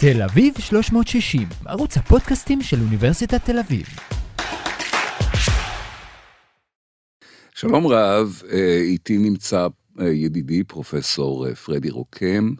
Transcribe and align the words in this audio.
תל 0.00 0.22
אביב 0.22 0.54
360, 0.58 1.48
ערוץ 1.66 1.96
הפודקאסטים 1.96 2.62
של 2.62 2.80
אוניברסיטת 2.80 3.44
תל 3.44 3.58
אביב. 3.58 3.86
שלום 7.54 7.86
רב, 7.86 8.42
אה, 8.52 8.78
איתי 8.80 9.18
נמצא 9.18 9.66
אה, 10.00 10.08
ידידי 10.08 10.64
פרופסור 10.64 11.48
אה, 11.48 11.54
פרדי 11.54 11.90
רוקם, 11.90 12.54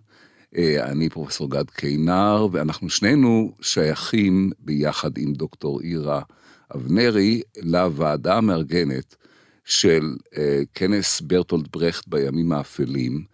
אני 0.83 1.09
פרופסור 1.09 1.51
גד 1.51 1.71
קינר, 1.71 2.47
ואנחנו 2.53 2.91
שנינו 2.91 3.53
שייכים 3.61 4.51
ביחד 4.59 5.19
עם 5.19 5.33
דוקטור 5.33 5.81
אירה 5.81 6.23
אבנרי 6.75 7.43
לוועדה 7.63 8.37
המארגנת 8.37 9.17
של 9.65 10.17
כנס 10.75 11.21
ברטולד 11.21 11.69
ברכט 11.73 12.09
בימים 12.09 12.53
האפלים, 12.53 13.25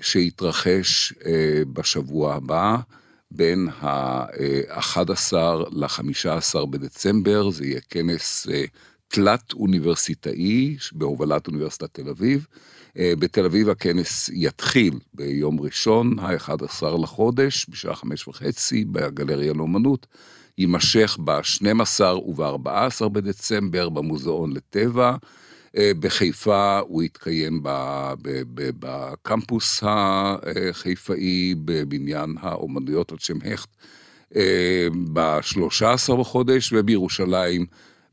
שיתרחש 0.00 1.12
בשבוע 1.72 2.34
הבא. 2.34 2.76
בין 3.30 3.68
ה-11 3.80 5.32
ל-15 5.70 6.66
בדצמבר, 6.66 7.50
זה 7.50 7.64
יהיה 7.64 7.80
כנס 7.90 8.46
תלת-אוניברסיטאי 9.08 10.76
בהובלת 10.92 11.46
אוניברסיטת 11.46 11.94
תל 11.94 12.08
אביב. 12.08 12.46
אה, 12.98 13.12
בתל 13.18 13.44
אביב 13.44 13.68
הכנס 13.68 14.30
יתחיל 14.32 14.94
ביום 15.14 15.60
ראשון, 15.60 16.18
ה-11 16.18 17.02
לחודש, 17.02 17.66
בשעה 17.68 17.94
חמש 17.94 18.28
וחצי, 18.28 18.84
בגלריה 18.84 19.52
לאומנות. 19.52 20.06
יימשך 20.58 21.18
ב-12 21.24 22.04
וב-14 22.04 23.08
בדצמבר 23.08 23.88
במוזיאון 23.88 24.52
לטבע. 24.52 25.16
אה, 25.76 25.90
בחיפה 26.00 26.78
הוא 26.78 27.02
יתקיים 27.02 27.60
בקמפוס 28.78 29.82
החיפאי, 29.82 31.54
בבניין 31.64 32.34
האומנויות 32.40 33.12
על 33.12 33.18
שם 33.18 33.38
הכט, 33.44 33.68
אה, 34.36 34.88
ב-13 35.12 36.16
בחודש, 36.20 36.72
ובירושלים 36.72 37.66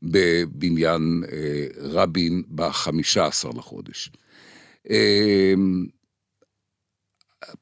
בבניין 0.03 1.23
אה, 1.31 1.67
רבין 1.81 2.43
ב-15 2.47 3.57
לחודש. 3.57 4.11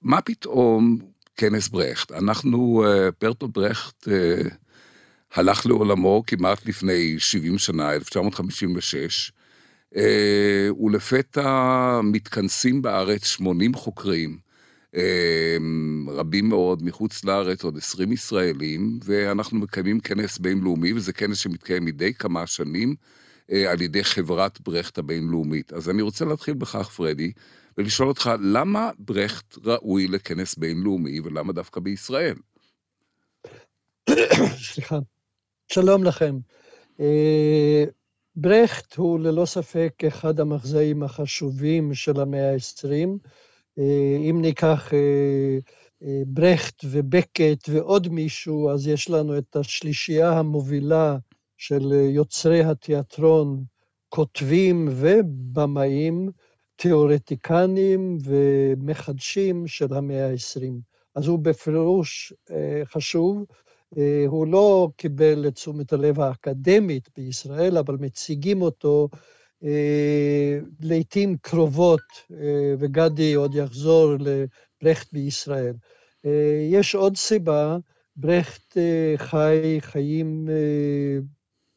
מה 0.02 0.22
פתאום 0.22 0.98
כנס 1.38 1.68
ברכט? 1.68 2.12
אנחנו, 2.12 2.86
פרטו 3.20 3.48
ברכט 3.48 4.08
הלך 5.34 5.66
לעולמו 5.66 6.24
כמעט 6.28 6.66
לפני 6.66 7.20
70 7.20 7.58
שנה, 7.58 7.94
1956, 7.94 9.32
ולפתע 10.86 12.00
מתכנסים 12.04 12.82
בארץ 12.82 13.26
80 13.26 13.74
חוקרים 13.74 14.38
אמ, 14.96 16.06
רבים 16.10 16.50
מאוד 16.50 16.84
מחוץ 16.84 17.24
לארץ, 17.24 17.64
עוד 17.64 17.78
20 17.78 18.12
ישראלים, 18.12 19.00
ואנחנו 19.04 19.60
מקיימים 19.60 20.00
כנס 20.00 20.38
בינלאומי, 20.38 20.94
וזה 20.94 21.14
כנס 21.14 21.38
שמתקיים 21.38 21.86
מדי 21.86 22.14
כמה 22.14 22.48
שנים 22.48 22.96
אה, 23.52 23.72
על 23.72 23.82
ידי 23.82 24.04
חברת 24.04 24.62
ברכט 24.62 24.98
הבינלאומית. 24.98 25.74
אז 25.74 25.90
אני 25.90 26.02
רוצה 26.02 26.26
להתחיל 26.26 26.54
בכך, 26.54 26.90
פרדי, 26.90 27.32
ולשאול 27.78 28.08
אותך, 28.08 28.32
למה 28.42 28.92
ברכט 29.00 29.58
ראוי 29.66 30.08
לכנס 30.08 30.56
בינלאומי, 30.56 31.20
ולמה 31.20 31.54
דווקא 31.54 31.80
בישראל? 31.80 32.36
סליחה. 34.74 35.00
שלום 35.72 36.04
לכם. 36.04 36.36
ברכט 38.36 38.96
הוא 38.96 39.20
ללא 39.20 39.46
ספק 39.46 39.94
אחד 40.08 40.40
המחזאים 40.40 41.04
החשובים 41.04 41.94
של 41.94 42.20
המאה 42.20 42.54
ה-20. 42.54 43.30
אה, 43.80 44.18
אם 44.30 44.40
ניקח 44.42 44.94
אה, 44.94 45.58
אה, 46.04 46.22
ברכט 46.28 46.84
ובקט 46.86 47.70
ועוד 47.70 48.08
מישהו, 48.08 48.70
אז 48.70 48.88
יש 48.88 49.10
לנו 49.10 49.38
את 49.38 49.56
השלישייה 49.56 50.32
המובילה 50.32 51.18
של 51.58 51.92
יוצרי 51.92 52.64
התיאטרון, 52.64 53.64
כותבים 54.10 54.88
ובמאים, 54.92 56.30
תיאורטיקנים 56.76 58.18
ומחדשים 58.24 59.68
של 59.68 59.94
המאה 59.94 60.30
ה-20. 60.30 60.74
אז 61.16 61.28
הוא 61.28 61.40
בפירוש 61.40 62.34
חשוב. 62.84 63.46
הוא 64.28 64.48
לא 64.48 64.90
קיבל 64.98 65.48
את 65.48 65.54
תשומת 65.54 65.94
הלב 65.94 66.20
האקדמית 66.20 67.10
בישראל, 67.18 67.78
אבל 67.78 67.98
מציגים 68.00 68.62
אותו 68.62 69.10
אה, 69.64 70.60
לעתים 70.80 71.38
קרובות, 71.42 72.02
אה, 72.32 72.74
וגדי 72.80 73.34
עוד 73.34 73.56
יחזור 73.56 74.14
לברכט 74.20 75.14
בישראל. 75.14 75.74
אה, 76.26 76.68
יש 76.72 76.96
עוד 76.96 77.18
סיבה, 77.18 77.78
ברכט 78.16 78.78
חי 79.16 79.78
חיים 79.80 80.48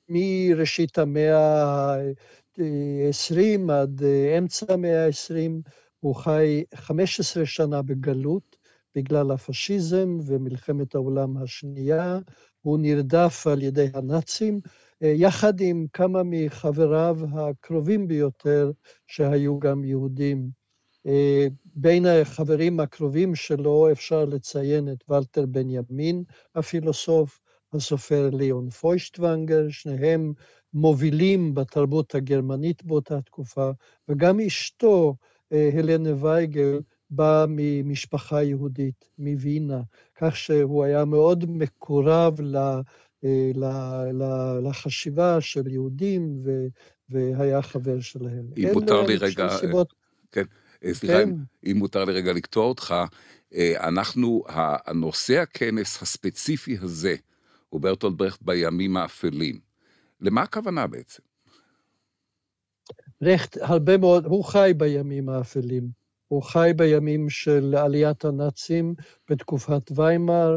מראשית 0.09 0.99
המאה 0.99 1.95
ה-20 1.95 3.73
עד 3.73 4.03
אמצע 4.39 4.67
המאה 4.73 5.07
ה-20, 5.07 5.71
הוא 6.01 6.15
חי 6.15 6.65
15 6.75 7.47
שנה 7.47 7.83
בגלות 7.83 8.56
בגלל 8.97 9.31
הפשיזם 9.31 10.19
ומלחמת 10.27 10.95
העולם 10.95 11.37
השנייה, 11.37 12.19
הוא 12.63 12.79
נרדף 12.79 13.47
על 13.47 13.63
ידי 13.63 13.87
הנאצים, 13.95 14.61
אה, 15.03 15.09
יחד 15.17 15.61
עם 15.61 15.87
כמה 15.93 16.23
מחבריו 16.25 17.19
הקרובים 17.33 18.09
ביותר, 18.09 18.71
שהיו 19.07 19.59
גם 19.59 19.85
יהודים. 19.85 20.51
אה, 21.07 21.47
בין 21.65 22.07
החברים 22.07 22.81
הקרובים 22.81 23.35
שלו 23.35 23.93
אפשר 23.93 24.25
לציין 24.25 24.93
את 24.93 25.05
ולטר 25.09 25.47
בנימין, 25.47 26.25
הפילוסוף, 26.55 27.41
הסופר 27.73 28.31
ליאון 28.33 28.71
פוישטוונגר, 28.71 29.69
שניהם 29.69 30.33
מובילים 30.75 31.55
בתרבות 31.55 32.15
הגרמנית 32.15 32.85
באותה 32.85 33.21
תקופה, 33.23 33.71
וגם 34.09 34.41
אשתו, 34.41 35.17
אה, 35.53 35.71
הלנה 35.75 36.25
וייגל, 36.25 36.81
באה 37.11 37.45
ממשפחה 37.49 38.43
יהודית, 38.43 39.09
מווינה, 39.19 39.81
כך 40.15 40.37
שהוא 40.37 40.85
היה 40.85 41.05
מאוד 41.05 41.51
מקורב 41.51 42.41
ל... 42.41 42.57
אה, 43.25 43.51
לחשיבה 44.63 45.41
של 45.41 45.67
יהודים, 45.67 46.43
והיה 47.09 47.63
חבר 47.63 48.01
שלהם. 48.01 48.47
אם 48.57 48.69
מותר 48.73 49.03
לי 49.03 49.17
רגע... 49.17 49.49
סיבות... 49.49 49.93
כן, 50.33 50.45
אה, 50.85 50.95
סליחה, 50.95 51.15
כן. 51.15 51.31
אם 51.67 51.77
מותר 51.77 52.05
לי 52.05 52.13
רגע 52.13 52.33
לקטוע 52.33 52.65
אותך, 52.65 52.95
אה, 53.55 53.89
אנחנו, 53.89 54.45
הנושא 54.87 55.39
הכנס 55.39 56.03
הספציפי 56.03 56.77
הזה, 56.81 57.17
הוא 57.69 57.81
ברטולד 57.81 58.19
ברכט 58.19 58.43
בימים 58.43 58.97
האפלים. 58.97 59.61
למה 60.21 60.43
הכוונה 60.43 60.87
בעצם? 60.87 61.23
רכט, 63.23 63.57
הרבה 63.61 63.97
מאוד, 63.97 64.25
הוא 64.25 64.45
חי 64.45 64.73
בימים 64.77 65.29
האפלים. 65.29 66.06
הוא 66.29 66.43
חי 66.43 66.71
בימים 66.77 67.31
של 67.31 67.75
עליית 67.79 68.25
הנאצים 68.25 68.95
בתקופת 69.31 69.91
ויימאר, 69.95 70.57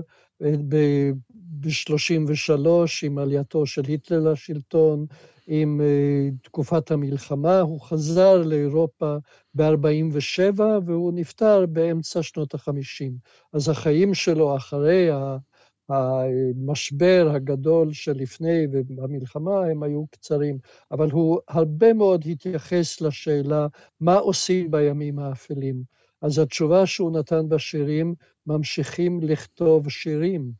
ב-33' 1.59 2.67
עם 3.03 3.17
עלייתו 3.17 3.65
של 3.65 3.81
היטלר 3.87 4.31
לשלטון, 4.31 5.05
עם 5.51 5.81
uh, 5.81 6.43
תקופת 6.43 6.91
המלחמה, 6.91 7.59
הוא 7.59 7.81
חזר 7.81 8.37
לאירופה 8.37 9.17
ב-47' 9.53 10.61
והוא 10.85 11.13
נפטר 11.13 11.65
באמצע 11.65 12.23
שנות 12.23 12.55
ה-50. 12.55 13.11
אז 13.53 13.69
החיים 13.69 14.13
שלו 14.13 14.57
אחרי 14.57 15.09
המשבר 15.89 17.31
הגדול 17.33 17.93
שלפני 17.93 18.67
והמלחמה 18.97 19.65
הם 19.65 19.83
היו 19.83 20.07
קצרים, 20.07 20.57
אבל 20.91 21.11
הוא 21.11 21.39
הרבה 21.47 21.93
מאוד 21.93 22.25
התייחס 22.25 23.01
לשאלה 23.01 23.67
מה 23.99 24.15
עושים 24.15 24.71
בימים 24.71 25.19
האפלים. 25.19 25.83
אז 26.21 26.39
התשובה 26.39 26.85
שהוא 26.85 27.11
נתן 27.11 27.49
בשירים, 27.49 28.15
ממשיכים 28.47 29.19
לכתוב 29.21 29.89
שירים. 29.89 30.51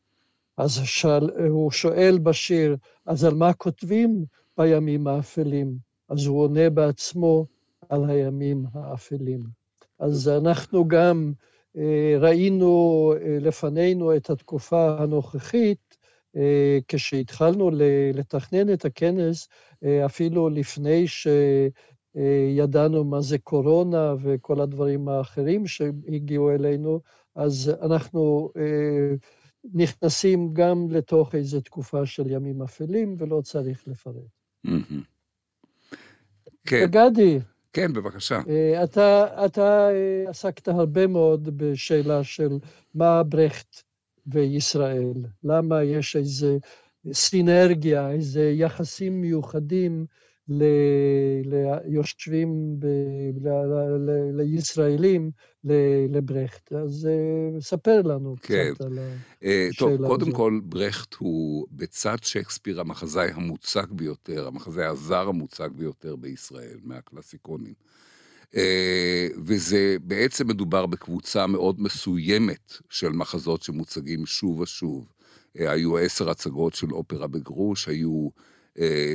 אז 0.58 0.72
שאל, 0.84 1.30
הוא 1.50 1.72
שואל 1.72 2.20
בשיר, 2.24 2.76
אז 3.06 3.24
על 3.24 3.34
מה 3.34 3.54
כותבים 3.54 4.26
בימים 4.58 5.08
האפלים? 5.08 5.78
אז 6.10 6.26
הוא 6.26 6.42
עונה 6.42 6.70
בעצמו 6.70 7.46
על 7.90 8.10
הימים 8.10 8.66
האפלים. 8.74 9.40
אז 10.00 10.30
אנחנו 10.30 10.88
גם 10.88 11.34
ראינו 12.20 13.14
אה, 13.22 13.38
לפנינו 13.42 14.16
את 14.16 14.30
התקופה 14.30 14.98
הנוכחית, 15.00 15.98
אה, 16.36 16.78
כשהתחלנו 16.88 17.72
לתכנן 18.14 18.74
את 18.74 18.86
הכנס, 18.86 19.48
אפילו 20.06 20.50
לפני 20.50 21.06
שידענו 21.08 23.04
מה 23.04 23.22
זה 23.22 23.38
קורונה 23.38 24.16
וכל 24.22 24.62
הדברים 24.62 25.10
האחרים 25.10 25.68
שהגיעו 25.68 26.52
אלינו, 26.52 27.02
אז 27.36 27.72
אנחנו 27.82 28.50
נכנסים 29.74 30.54
גם 30.54 30.88
לתוך 30.92 31.36
איזו 31.36 31.62
תקופה 31.62 32.06
של 32.06 32.32
ימים 32.32 32.62
אפלים, 32.62 33.16
ולא 33.18 33.42
צריך 33.42 33.88
לפרט. 33.88 34.16
כן. 36.66 36.86
וגדי, 36.86 37.40
כן, 37.74 37.94
בבקשה. 37.94 38.40
אה, 38.50 38.84
אתה, 38.84 39.46
אתה 39.46 39.90
אה, 39.90 40.30
עסקת 40.30 40.68
הרבה 40.68 41.08
מאוד 41.08 41.58
בשאלה 41.58 42.24
של 42.24 42.58
מה 42.94 43.24
ברכט 43.24 43.82
וישראל? 44.28 45.14
למה 45.44 45.84
יש 45.84 46.16
איזה 46.16 46.58
סינרגיה, 47.14 48.12
איזה 48.12 48.52
יחסים 48.56 49.22
מיוחדים 49.22 50.06
ליושבים, 50.50 52.80
לישראלים, 54.34 55.32
לברכט. 56.10 56.74
אז 56.74 57.08
ספר 57.60 58.02
לנו 58.02 58.36
כן. 58.42 58.72
קצת 58.74 58.86
על 58.86 59.00
השאלה 59.42 59.68
הזאת. 59.68 59.78
טוב, 59.78 60.08
קודם 60.08 60.32
כל, 60.32 60.60
ברכט 60.64 61.14
הוא 61.14 61.68
בצד 61.72 62.18
שייקספיר 62.22 62.82
המחזאי 62.82 63.30
המוצק 63.34 63.88
ביותר, 63.92 64.48
המחזאי 64.48 64.86
הזר 64.86 65.28
המוצק 65.28 65.70
ביותר 65.72 66.16
בישראל, 66.16 66.78
מהקלאסיקונים. 66.84 67.74
וזה 69.46 69.98
בעצם 70.04 70.48
מדובר 70.48 70.86
בקבוצה 70.86 71.48
מאוד 71.48 71.82
מסוימת 71.82 72.74
של 72.90 73.10
מחזות 73.10 73.64
שמוצגים 73.64 74.26
שוב 74.26 74.60
ושוב. 74.60 75.12
היו 75.56 75.98
עשר 75.98 76.30
הצגות 76.30 76.74
של 76.74 76.92
אופרה 76.92 77.28
בגרוש, 77.28 77.88
היו 77.88 78.28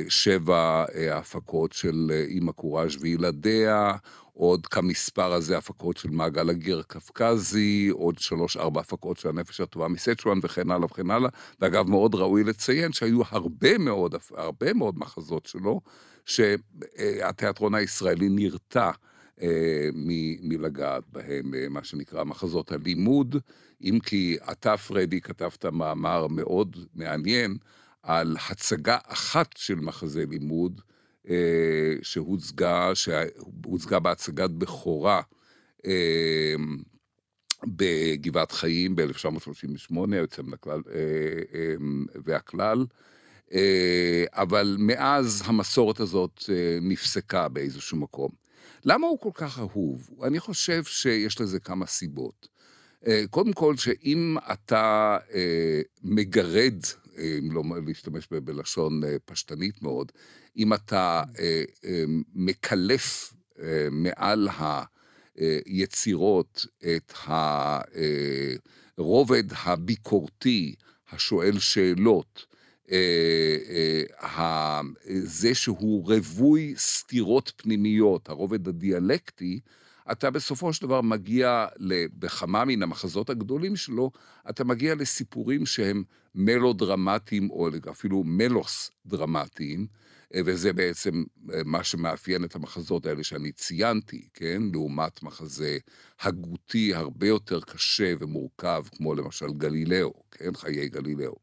שבע 0.09 0.85
הפקות 1.11 1.73
של 1.73 2.11
אימא 2.27 2.51
קוראז' 2.51 2.95
וילדיה, 2.99 3.93
עוד 4.33 4.67
כמספר 4.67 5.33
הזה 5.33 5.57
הפקות 5.57 5.97
של 5.97 6.09
מעגל 6.09 6.49
הגר 6.49 6.79
הקווקזי, 6.79 7.89
עוד 7.91 8.17
שלוש-ארבע 8.17 8.81
הפקות 8.81 9.17
של 9.17 9.29
הנפש 9.29 9.61
הטובה 9.61 9.87
מסצ'ואן 9.87 10.39
וכן 10.43 10.71
הלאה 10.71 10.85
וכן 10.85 11.11
הלאה. 11.11 11.29
ואגב, 11.61 11.89
מאוד 11.89 12.15
ראוי 12.15 12.43
לציין 12.43 12.93
שהיו 12.93 13.21
הרבה 13.29 13.77
מאוד, 13.77 14.15
הרבה 14.35 14.73
מאוד 14.73 14.99
מחזות 14.99 15.45
שלו, 15.45 15.81
שהתיאטרון 16.25 17.75
הישראלי 17.75 18.29
נרתע 18.29 18.91
מלגעת 20.41 21.03
בהם, 21.11 21.51
מה 21.69 21.83
שנקרא 21.83 22.23
מחזות 22.23 22.71
הלימוד, 22.71 23.35
אם 23.81 23.99
כי 24.03 24.37
אתה, 24.51 24.77
פרדי, 24.77 25.21
כתבת 25.21 25.65
מאמר 25.65 26.27
מאוד 26.27 26.77
מעניין 26.95 27.57
על 28.05 28.37
הצגה 28.49 28.97
אחת 29.03 29.57
של 29.57 29.75
מחזה 29.75 30.23
לימוד, 30.29 30.81
שהוצגה, 32.01 32.95
שהוצגה 32.95 33.99
בהצגת 33.99 34.49
בכורה 34.49 35.21
בגבעת 37.63 38.51
חיים 38.51 38.95
ב-1938, 38.95 39.95
היוצא 40.11 40.41
מן 40.41 40.53
הכלל 40.53 40.81
והכלל, 42.25 42.85
אבל 44.31 44.75
מאז 44.79 45.43
המסורת 45.45 45.99
הזאת 45.99 46.43
נפסקה 46.81 47.47
באיזשהו 47.47 47.97
מקום. 47.97 48.29
למה 48.85 49.07
הוא 49.07 49.19
כל 49.19 49.31
כך 49.33 49.59
אהוב? 49.59 50.09
אני 50.23 50.39
חושב 50.39 50.83
שיש 50.83 51.41
לזה 51.41 51.59
כמה 51.59 51.85
סיבות. 51.85 52.47
קודם 53.29 53.53
כל, 53.53 53.77
שאם 53.77 54.37
אתה 54.53 55.17
מגרד, 56.03 56.79
אם 57.17 57.51
לא 57.51 57.63
להשתמש 57.87 58.27
בלשון 58.27 59.01
פשטנית 59.25 59.81
מאוד, 59.81 60.11
אם 60.57 60.73
אתה 60.73 61.23
מקלף 62.35 63.33
מעל 63.91 64.47
היצירות 65.35 66.65
את 66.95 67.13
הרובד 68.97 69.43
הביקורתי, 69.63 70.75
השואל 71.11 71.59
שאלות, 71.59 72.45
זה 75.07 75.53
שהוא 75.55 76.07
רווי 76.07 76.73
סתירות 76.77 77.51
פנימיות, 77.57 78.29
הרובד 78.29 78.67
הדיאלקטי, 78.67 79.59
אתה 80.11 80.31
בסופו 80.31 80.73
של 80.73 80.85
דבר 80.85 81.01
מגיע, 81.01 81.67
בכמה 82.13 82.65
מן 82.65 82.83
המחזות 82.83 83.29
הגדולים 83.29 83.75
שלו, 83.75 84.11
אתה 84.49 84.63
מגיע 84.63 84.95
לסיפורים 84.95 85.65
שהם 85.65 86.03
מלו-דרמטיים, 86.35 87.49
או 87.49 87.69
אפילו 87.91 88.23
מלוס-דרמטיים, 88.25 89.87
וזה 90.37 90.73
בעצם 90.73 91.23
מה 91.65 91.83
שמאפיין 91.83 92.43
את 92.43 92.55
המחזות 92.55 93.05
האלה 93.05 93.23
שאני 93.23 93.51
ציינתי, 93.51 94.27
כן? 94.33 94.61
לעומת 94.73 95.23
מחזה 95.23 95.77
הגותי 96.19 96.93
הרבה 96.93 97.27
יותר 97.27 97.61
קשה 97.61 98.13
ומורכב, 98.19 98.83
כמו 98.97 99.15
למשל 99.15 99.47
גלילאו, 99.57 100.13
כן? 100.31 100.55
חיי 100.55 100.89
גלילאו. 100.89 101.35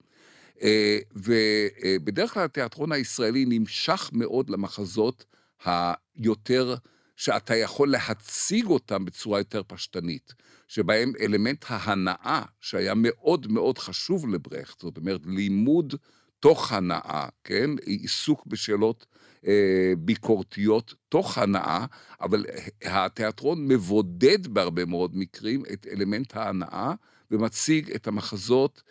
ובדרך 1.13 2.35
כלל 2.35 2.45
התיאטרון 2.45 2.93
הישראלי 2.93 3.45
נמשך 3.49 4.11
מאוד 4.13 4.51
למחזות 4.51 5.25
היותר, 5.65 6.75
שאתה 7.17 7.57
יכול 7.57 7.91
להציג 7.91 8.67
אותם 8.67 9.05
בצורה 9.05 9.39
יותר 9.39 9.63
פשטנית, 9.67 10.35
שבהם 10.69 11.13
אלמנט 11.21 11.65
ההנאה, 11.69 12.43
שהיה 12.61 12.93
מאוד 12.97 13.53
מאוד 13.53 13.79
חשוב 13.79 14.29
לברכט, 14.29 14.81
זאת 14.81 14.97
אומרת, 14.97 15.21
לימוד 15.27 15.95
תוך 16.41 16.73
הנאה, 16.73 17.29
כן? 17.45 17.71
עיסוק 17.85 18.47
בשאלות 18.47 19.07
אה, 19.47 19.93
ביקורתיות 19.99 20.95
תוך 21.09 21.39
הנאה, 21.39 21.87
אבל 22.21 22.47
התיאטרון 22.85 23.69
מבודד 23.69 24.47
בהרבה 24.47 24.85
מאוד 24.85 25.17
מקרים 25.17 25.63
את 25.73 25.87
אלמנט 25.93 26.37
ההנאה, 26.37 26.93
ומציג 27.31 27.91
את 27.91 28.07
המחזות 28.07 28.83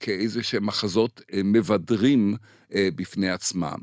כאיזה 0.00 0.42
שהם 0.42 0.66
מחזות 0.66 1.22
מבדרים 1.44 2.36
בפני 2.74 3.30
עצמם. 3.30 3.78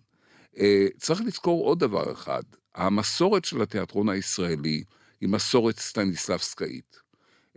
צריך 0.97 1.21
לזכור 1.21 1.65
עוד 1.65 1.80
דבר 1.80 2.12
אחד, 2.12 2.44
המסורת 2.77 3.45
של 3.45 3.62
התיאטרון 3.62 4.09
הישראלי 4.09 4.83
היא 5.21 5.29
מסורת 5.29 5.79
סטניסלבסקאית. 5.79 7.00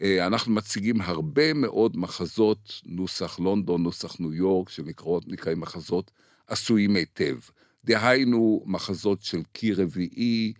אנחנו 0.02 0.52
מציגים 0.54 1.00
הרבה 1.00 1.52
מאוד 1.52 1.96
מחזות, 1.96 2.80
נוסח 2.86 3.38
לונדון, 3.38 3.82
נוסח 3.82 4.20
ניו 4.20 4.34
יורק, 4.34 4.68
שנקראים 4.68 5.60
מחזות 5.60 6.10
עשויים 6.46 6.96
היטב. 6.96 7.36
דהיינו, 7.84 8.62
מחזות 8.66 9.22
של 9.22 9.42
קיר 9.52 9.82
רביעי, 9.82 10.52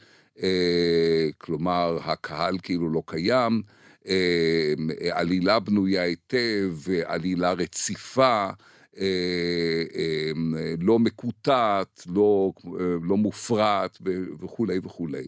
כלומר, 1.38 1.98
הקהל 2.02 2.58
כאילו 2.62 2.92
לא 2.92 3.02
קיים, 3.06 3.62
עלילה 5.10 5.58
בנויה 5.58 6.02
היטב, 6.02 6.76
עלילה 7.04 7.52
רציפה, 7.52 8.48
לא 10.78 10.98
מקוטעת, 10.98 12.02
לא, 12.06 12.52
לא 13.02 13.16
מופרעת 13.16 13.98
וכולי 14.40 14.78
וכולי. 14.84 15.26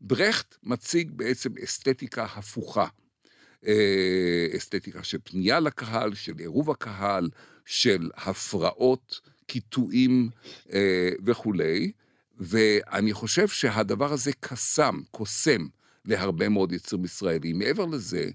ברכט 0.00 0.56
מציג 0.62 1.10
בעצם 1.10 1.50
אסתטיקה 1.64 2.24
הפוכה. 2.24 2.86
אסתטיקה 4.56 5.02
של 5.02 5.18
פנייה 5.24 5.60
לקהל, 5.60 6.14
של 6.14 6.32
עירוב 6.38 6.70
הקהל, 6.70 7.30
של 7.64 8.10
הפרעות, 8.14 9.20
קיטועים 9.46 10.30
וכולי, 11.26 11.92
ואני 12.38 13.12
חושב 13.12 13.48
שהדבר 13.48 14.12
הזה 14.12 14.32
קסם, 14.40 15.00
קוסם, 15.10 15.66
להרבה 16.04 16.48
מאוד 16.48 16.72
יצרים 16.72 17.04
ישראלים. 17.04 17.58
מעבר 17.58 17.86
לזה, 17.86 18.30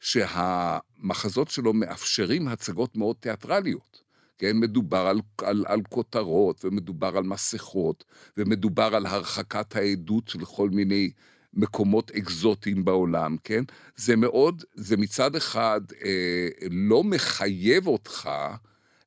שהמחזות 0.00 1.50
שלו 1.50 1.72
מאפשרים 1.72 2.48
הצגות 2.48 2.96
מאוד 2.96 3.16
תיאטרליות. 3.20 4.03
כן, 4.38 4.56
מדובר 4.56 5.06
על, 5.06 5.20
על, 5.42 5.64
על 5.68 5.80
כותרות, 5.88 6.64
ומדובר 6.64 7.16
על 7.16 7.24
מסכות, 7.24 8.04
ומדובר 8.36 8.94
על 8.94 9.06
הרחקת 9.06 9.76
העדות 9.76 10.34
לכל 10.34 10.70
מיני 10.70 11.10
מקומות 11.54 12.10
אקזוטיים 12.10 12.84
בעולם, 12.84 13.36
כן? 13.44 13.64
זה 13.96 14.16
מאוד, 14.16 14.64
זה 14.74 14.96
מצד 14.96 15.36
אחד 15.36 15.80
אה, 16.04 16.48
לא 16.70 17.04
מחייב 17.04 17.86
אותך 17.86 18.30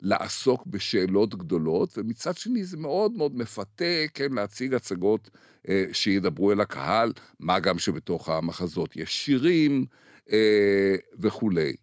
לעסוק 0.02 0.66
בשאלות 0.68 1.36
גדולות, 1.36 1.98
ומצד 1.98 2.38
שני 2.38 2.64
זה 2.64 2.78
מאוד 2.78 3.12
מאוד 3.12 3.36
מפתה, 3.38 4.06
כן, 4.14 4.34
להציג 4.34 4.74
הצגות 4.74 5.30
אה, 5.70 5.86
שידברו 5.92 6.52
אל 6.52 6.62
הקהל, 6.62 7.14
מה 7.40 7.60
גם 7.60 7.80
שבתוך 7.80 8.30
המחזות 8.30 8.96
יש 8.96 9.26
שירים 9.26 9.86
אה, 10.32 10.96
וכולי. 11.20 11.76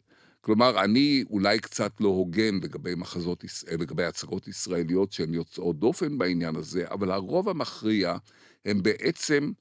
כלומר, 0.45 0.85
אני 0.85 1.25
אולי 1.31 1.59
קצת 1.59 1.93
לא 2.01 2.09
הוגן 2.09 2.55
לגבי 2.63 2.95
מחזות, 2.95 3.45
לגבי 3.79 4.05
הצגות 4.05 4.49
ישראליות 4.49 5.13
שהן 5.13 5.35
יוצאות 5.35 5.79
דופן 5.79 6.19
בעניין 6.19 6.57
הזה, 6.57 6.85
אבל 6.91 7.11
הרוב 7.11 7.49
המכריע 7.49 8.17
הם 8.65 8.83
בעצם 8.83 9.53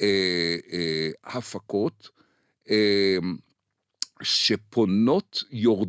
אה, 0.00 0.56
אה, 0.72 1.10
הפקות 1.24 2.10
אה, 2.70 3.18
שפונות, 4.22 5.44
יורד, 5.50 5.88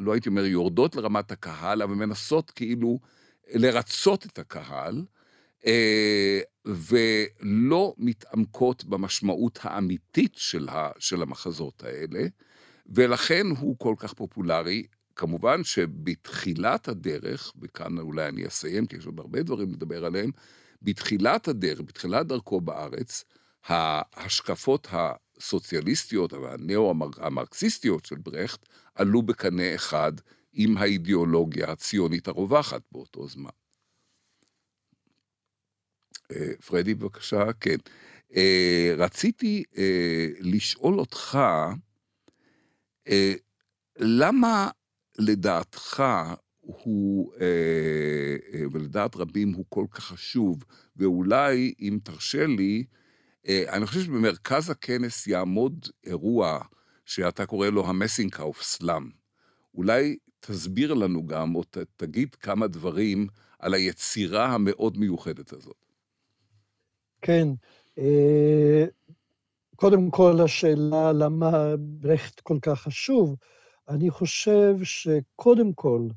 לא 0.00 0.12
הייתי 0.12 0.28
אומר 0.28 0.44
יורדות 0.44 0.96
לרמת 0.96 1.32
הקהל, 1.32 1.82
אבל 1.82 1.94
מנסות 1.94 2.50
כאילו 2.50 2.98
לרצות 3.54 4.26
את 4.26 4.38
הקהל, 4.38 5.04
אה, 5.66 6.40
ולא 6.64 7.94
מתעמקות 7.98 8.84
במשמעות 8.84 9.58
האמיתית 9.62 10.34
של, 10.34 10.68
ה, 10.68 10.90
של 10.98 11.22
המחזות 11.22 11.82
האלה, 11.84 12.26
ולכן 12.88 13.46
הוא 13.58 13.78
כל 13.78 13.94
כך 13.98 14.14
פופולרי. 14.14 14.86
כמובן 15.16 15.64
שבתחילת 15.64 16.88
הדרך, 16.88 17.52
וכאן 17.62 17.98
אולי 17.98 18.28
אני 18.28 18.46
אסיים, 18.46 18.86
כי 18.86 18.96
יש 18.96 19.06
עוד 19.06 19.20
הרבה 19.20 19.42
דברים 19.42 19.72
לדבר 19.72 20.04
עליהם, 20.04 20.30
בתחילת 20.82 21.48
הדרך, 21.48 21.80
בתחילת 21.80 22.26
דרכו 22.26 22.60
בארץ, 22.60 23.24
ההשקפות 23.64 24.88
הסוציאליסטיות, 24.90 26.32
והנאו-המרקסיסטיות 26.32 28.04
של 28.04 28.16
ברכט, 28.16 28.66
עלו 28.94 29.22
בקנה 29.22 29.74
אחד 29.74 30.12
עם 30.52 30.76
האידיאולוגיה 30.76 31.70
הציונית 31.70 32.28
הרווחת 32.28 32.82
באותו 32.92 33.28
זמן. 33.28 33.50
אה, 36.32 36.52
פרדי, 36.66 36.94
בבקשה, 36.94 37.52
כן. 37.60 37.76
אה, 38.36 38.94
רציתי 38.96 39.64
אה, 39.78 40.28
לשאול 40.40 40.98
אותך, 40.98 41.38
למה 43.98 44.70
לדעתך 45.18 46.02
הוא, 46.60 47.32
ולדעת 48.72 49.16
רבים 49.16 49.52
הוא 49.52 49.64
כל 49.68 49.84
כך 49.90 50.04
חשוב, 50.04 50.64
ואולי, 50.96 51.74
אם 51.80 51.98
תרשה 52.02 52.46
לי, 52.46 52.84
אני 53.48 53.86
חושב 53.86 54.00
שבמרכז 54.00 54.70
הכנס 54.70 55.26
יעמוד 55.26 55.86
אירוע 56.04 56.58
שאתה 57.04 57.46
קורא 57.46 57.68
לו 57.68 57.88
המסינקאוף 57.88 58.62
סלאם. 58.62 59.10
אולי 59.74 60.16
תסביר 60.40 60.94
לנו 60.94 61.26
גם, 61.26 61.54
או 61.54 61.62
תגיד 61.96 62.34
כמה 62.34 62.66
דברים 62.66 63.26
על 63.58 63.74
היצירה 63.74 64.46
המאוד 64.46 64.98
מיוחדת 64.98 65.52
הזאת. 65.52 65.84
כן. 67.22 67.48
קודם 69.80 70.10
כל, 70.10 70.40
השאלה 70.44 71.12
למה 71.12 71.76
ברכט 71.78 72.40
כל 72.40 72.58
כך 72.62 72.80
חשוב, 72.80 73.36
אני 73.88 74.10
חושב 74.10 74.76
שקודם 74.82 75.72
כל 75.72 76.08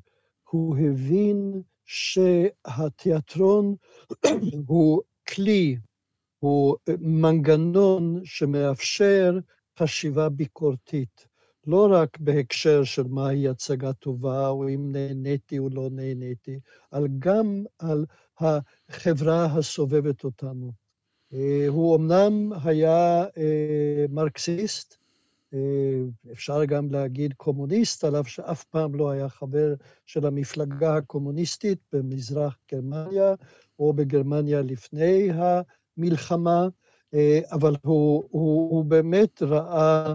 הוא 0.50 0.76
הבין 0.76 1.62
שהתיאטרון 1.84 3.74
הוא 4.66 5.02
כלי, 5.28 5.76
הוא 6.38 6.76
מנגנון 6.98 8.20
שמאפשר 8.24 9.38
חשיבה 9.78 10.28
ביקורתית. 10.28 11.26
לא 11.66 11.88
רק 11.92 12.18
בהקשר 12.18 12.84
של 12.84 13.02
מהי 13.08 13.48
הצגה 13.48 13.92
טובה, 13.92 14.48
או 14.48 14.68
אם 14.68 14.92
נהניתי 14.92 15.58
או 15.58 15.68
לא 15.68 15.88
נהניתי, 15.92 16.58
אבל 16.92 17.08
גם 17.18 17.64
על 17.78 18.04
החברה 18.38 19.44
הסובבת 19.44 20.24
אותנו. 20.24 20.81
אה, 21.34 21.64
הוא 21.68 21.96
אמנם 21.96 22.52
היה 22.64 23.24
אה, 23.36 24.04
מרקסיסט, 24.10 24.96
אה, 25.54 25.58
אפשר 26.32 26.64
גם 26.64 26.90
להגיד 26.90 27.32
קומוניסט, 27.36 28.04
עליו 28.04 28.24
שאף 28.24 28.64
פעם 28.64 28.94
לא 28.94 29.10
היה 29.10 29.28
חבר 29.28 29.74
של 30.06 30.26
המפלגה 30.26 30.96
הקומוניסטית 30.96 31.78
במזרח 31.92 32.58
גרמניה, 32.72 33.34
או 33.78 33.92
בגרמניה 33.92 34.62
לפני 34.62 35.28
המלחמה, 35.32 36.68
אבל 37.52 37.74
הוא, 37.82 38.24
הוא, 38.30 38.70
הוא 38.70 38.84
באמת 38.84 39.42
ראה 39.42 40.14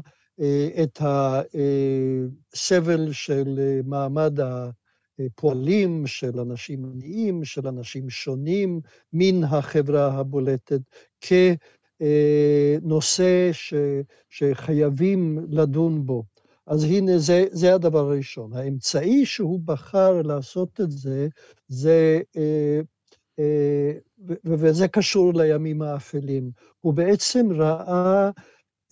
את 0.83 1.01
הסבל 1.01 3.11
של 3.11 3.59
מעמד 3.85 4.39
הפועלים, 5.19 6.07
של 6.07 6.39
אנשים 6.39 6.85
עניים, 6.85 7.43
של 7.45 7.67
אנשים 7.67 8.09
שונים 8.09 8.81
מן 9.13 9.43
החברה 9.43 10.19
הבולטת, 10.19 10.81
כנושא 12.01 13.49
ש, 13.51 13.73
שחייבים 14.29 15.39
לדון 15.49 16.05
בו. 16.05 16.23
אז 16.67 16.83
הנה, 16.83 17.17
זה, 17.17 17.45
זה 17.51 17.73
הדבר 17.75 17.99
הראשון. 17.99 18.53
האמצעי 18.53 19.25
שהוא 19.25 19.59
בחר 19.65 20.21
לעשות 20.21 20.81
את 20.81 20.91
זה, 20.91 21.27
זה, 21.67 22.21
אה, 22.37 22.79
אה, 23.39 23.91
וזה 24.45 24.87
קשור 24.87 25.33
לימים 25.33 25.81
האפלים. 25.81 26.51
הוא 26.79 26.93
בעצם 26.93 27.51
ראה 27.51 28.29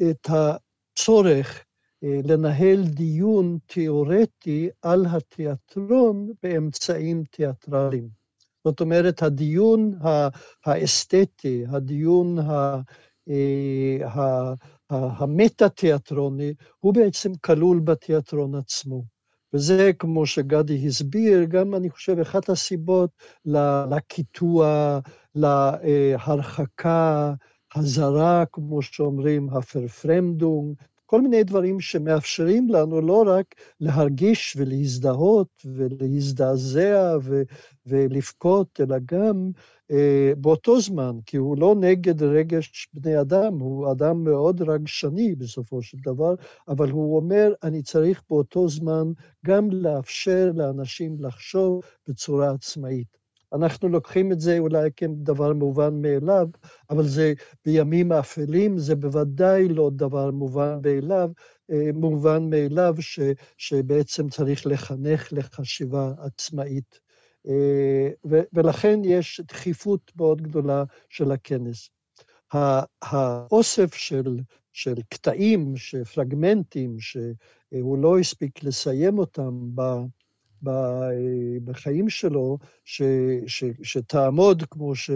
את 0.01 0.27
הצורך 0.29 1.57
אה, 1.57 1.74
לנהל 2.03 2.83
דיון 2.83 3.57
תיאורטי 3.65 4.69
על 4.81 5.05
התיאטרון 5.09 6.31
באמצעים 6.43 7.23
תיאטרליים. 7.31 8.09
זאת 8.63 8.81
אומרת, 8.81 9.23
הדיון 9.23 9.93
האסתטי, 10.65 11.65
הדיון 11.69 12.37
אה, 13.29 14.53
המטה-תיאטרוני, 14.89 16.53
הוא 16.79 16.93
בעצם 16.93 17.31
כלול 17.35 17.79
בתיאטרון 17.79 18.55
עצמו. 18.55 19.03
וזה, 19.53 19.91
כמו 19.99 20.25
שגדי 20.25 20.87
הסביר, 20.87 21.43
גם 21.43 21.75
אני 21.75 21.89
חושב 21.89 22.19
אחת 22.19 22.49
הסיבות 22.49 23.09
לקיטוע, 23.91 24.99
להרחקה, 25.35 27.33
הזרה, 27.75 28.43
כמו 28.51 28.81
שאומרים, 28.81 29.49
הפרפרמדונג, 29.49 30.75
כל 31.05 31.21
מיני 31.21 31.43
דברים 31.43 31.79
שמאפשרים 31.79 32.69
לנו 32.69 33.01
לא 33.01 33.23
רק 33.27 33.55
להרגיש 33.79 34.55
ולהזדהות 34.59 35.65
ולהזדעזע 35.65 37.17
ו- 37.23 37.43
ולבכות, 37.85 38.79
אלא 38.81 38.97
גם 39.05 39.51
אה, 39.91 40.33
באותו 40.37 40.81
זמן, 40.81 41.17
כי 41.25 41.37
הוא 41.37 41.57
לא 41.57 41.75
נגד 41.79 42.23
רגש 42.23 42.89
בני 42.93 43.21
אדם, 43.21 43.59
הוא 43.59 43.91
אדם 43.91 44.23
מאוד 44.23 44.61
רגשני 44.61 45.35
בסופו 45.35 45.81
של 45.81 45.97
דבר, 46.05 46.35
אבל 46.67 46.91
הוא 46.91 47.15
אומר, 47.15 47.53
אני 47.63 47.83
צריך 47.83 48.23
באותו 48.29 48.69
זמן 48.69 49.11
גם 49.45 49.71
לאפשר 49.71 50.51
לאנשים 50.55 51.17
לחשוב 51.19 51.81
בצורה 52.07 52.51
עצמאית. 52.51 53.24
אנחנו 53.55 53.89
לוקחים 53.89 54.31
את 54.31 54.39
זה 54.39 54.59
אולי 54.59 54.89
כדבר 54.95 55.53
מובן 55.53 56.01
מאליו, 56.01 56.47
אבל 56.89 57.07
זה 57.07 57.33
בימים 57.65 58.11
האפלים, 58.11 58.77
זה 58.77 58.95
בוודאי 58.95 59.67
לא 59.67 59.89
דבר 59.93 60.31
מובן 60.31 60.79
מאליו, 60.85 61.29
אה, 61.71 61.89
מובן 61.93 62.49
מאליו 62.49 62.95
ש, 62.99 63.19
שבעצם 63.57 64.29
צריך 64.29 64.67
לחנך 64.67 65.27
לחשיבה 65.31 66.13
עצמאית. 66.17 66.99
אה, 67.47 68.09
ו, 68.29 68.39
ולכן 68.53 68.99
יש 69.03 69.41
דחיפות 69.47 70.11
מאוד 70.15 70.41
גדולה 70.41 70.83
של 71.09 71.31
הכנס. 71.31 71.89
האוסף 73.01 73.93
של, 73.93 74.39
של 74.73 74.95
קטעים, 75.09 75.77
של 75.77 76.03
פרגמנטים, 76.03 76.95
שהוא 76.99 77.97
לא 77.97 78.19
הספיק 78.19 78.63
לסיים 78.63 79.19
אותם 79.19 79.75
בחיים 81.63 82.09
שלו, 82.09 82.57
ש, 82.83 83.01
ש, 83.47 83.63
שתעמוד 83.83 84.63
כמו 84.71 84.95
ש... 84.95 85.11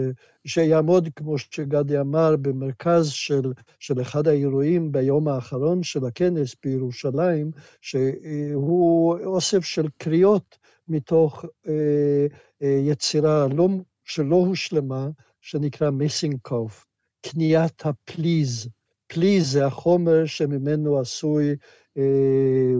שיעמוד, 0.46 1.08
כמו 1.16 1.38
שגדי 1.38 2.00
אמר, 2.00 2.36
במרכז 2.36 3.08
של, 3.08 3.52
של 3.78 4.00
אחד 4.00 4.28
האירועים 4.28 4.92
ביום 4.92 5.28
האחרון 5.28 5.82
של 5.82 6.04
הכנס 6.06 6.54
בירושלים, 6.64 7.50
שהוא 7.80 9.18
אוסף 9.24 9.64
של 9.64 9.86
קריאות 9.98 10.58
מתוך 10.88 11.44
אה, 11.68 12.26
אה, 12.62 12.80
יצירה 12.82 13.46
לא, 13.54 13.68
שלא 14.04 14.36
הושלמה, 14.36 15.08
שנקרא 15.40 15.90
מסינקוף, 15.90 16.86
קניית 17.22 17.86
הפליז. 17.86 18.68
פליז 19.06 19.52
זה 19.52 19.66
החומר 19.66 20.26
שממנו 20.26 20.98
עשוי 20.98 21.56
אה, 21.98 22.72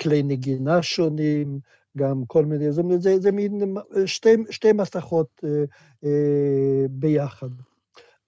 כלי 0.00 0.22
נגינה 0.22 0.82
שונים, 0.82 1.60
גם 1.96 2.24
כל 2.26 2.44
מיני, 2.44 2.64
אומרת, 2.78 3.02
זה, 3.02 3.20
זה 3.20 3.32
מין 3.32 3.74
שתי, 4.06 4.34
שתי 4.50 4.72
מסכות 4.72 5.44
אה, 5.44 5.64
אה, 6.04 6.86
ביחד. 6.90 7.50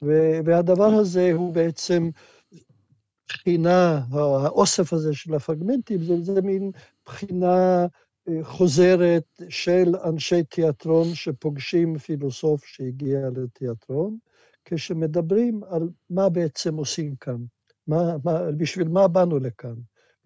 ו, 0.03 0.39
והדבר 0.45 0.87
הזה 0.87 1.33
הוא 1.33 1.55
בעצם 1.55 2.11
בחינה, 3.29 4.01
האוסף 4.11 4.93
הזה 4.93 5.15
של 5.15 5.35
הפרגמנטים, 5.35 5.99
זה, 6.03 6.23
זה 6.23 6.43
מין 6.43 6.71
בחינה 7.07 7.87
אה, 8.29 8.45
חוזרת 8.45 9.41
של 9.49 9.97
אנשי 10.05 10.43
תיאטרון 10.43 11.15
שפוגשים 11.15 11.99
פילוסוף 11.99 12.65
שהגיע 12.65 13.19
לתיאטרון, 13.37 14.17
כשמדברים 14.65 15.61
על 15.69 15.89
מה 16.11 16.29
בעצם 16.29 16.77
עושים 16.77 17.17
כאן, 17.17 17.37
מה, 17.87 18.17
מה, 18.25 18.53
בשביל 18.53 18.89
מה 18.89 19.09
באנו 19.09 19.39
לכאן. 19.39 19.75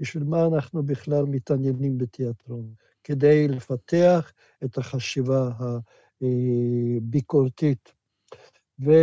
בשביל 0.02 0.25
מה 0.25 0.47
אנחנו 0.47 0.82
בכלל 0.82 1.25
מתעניינים 1.25 1.99
בתיאטרון? 1.99 2.75
כדי 3.04 3.49
לפתח 3.49 4.32
את 4.64 4.78
החשיבה 4.78 5.50
הביקורתית. 7.02 7.92
וכן, 8.78 8.94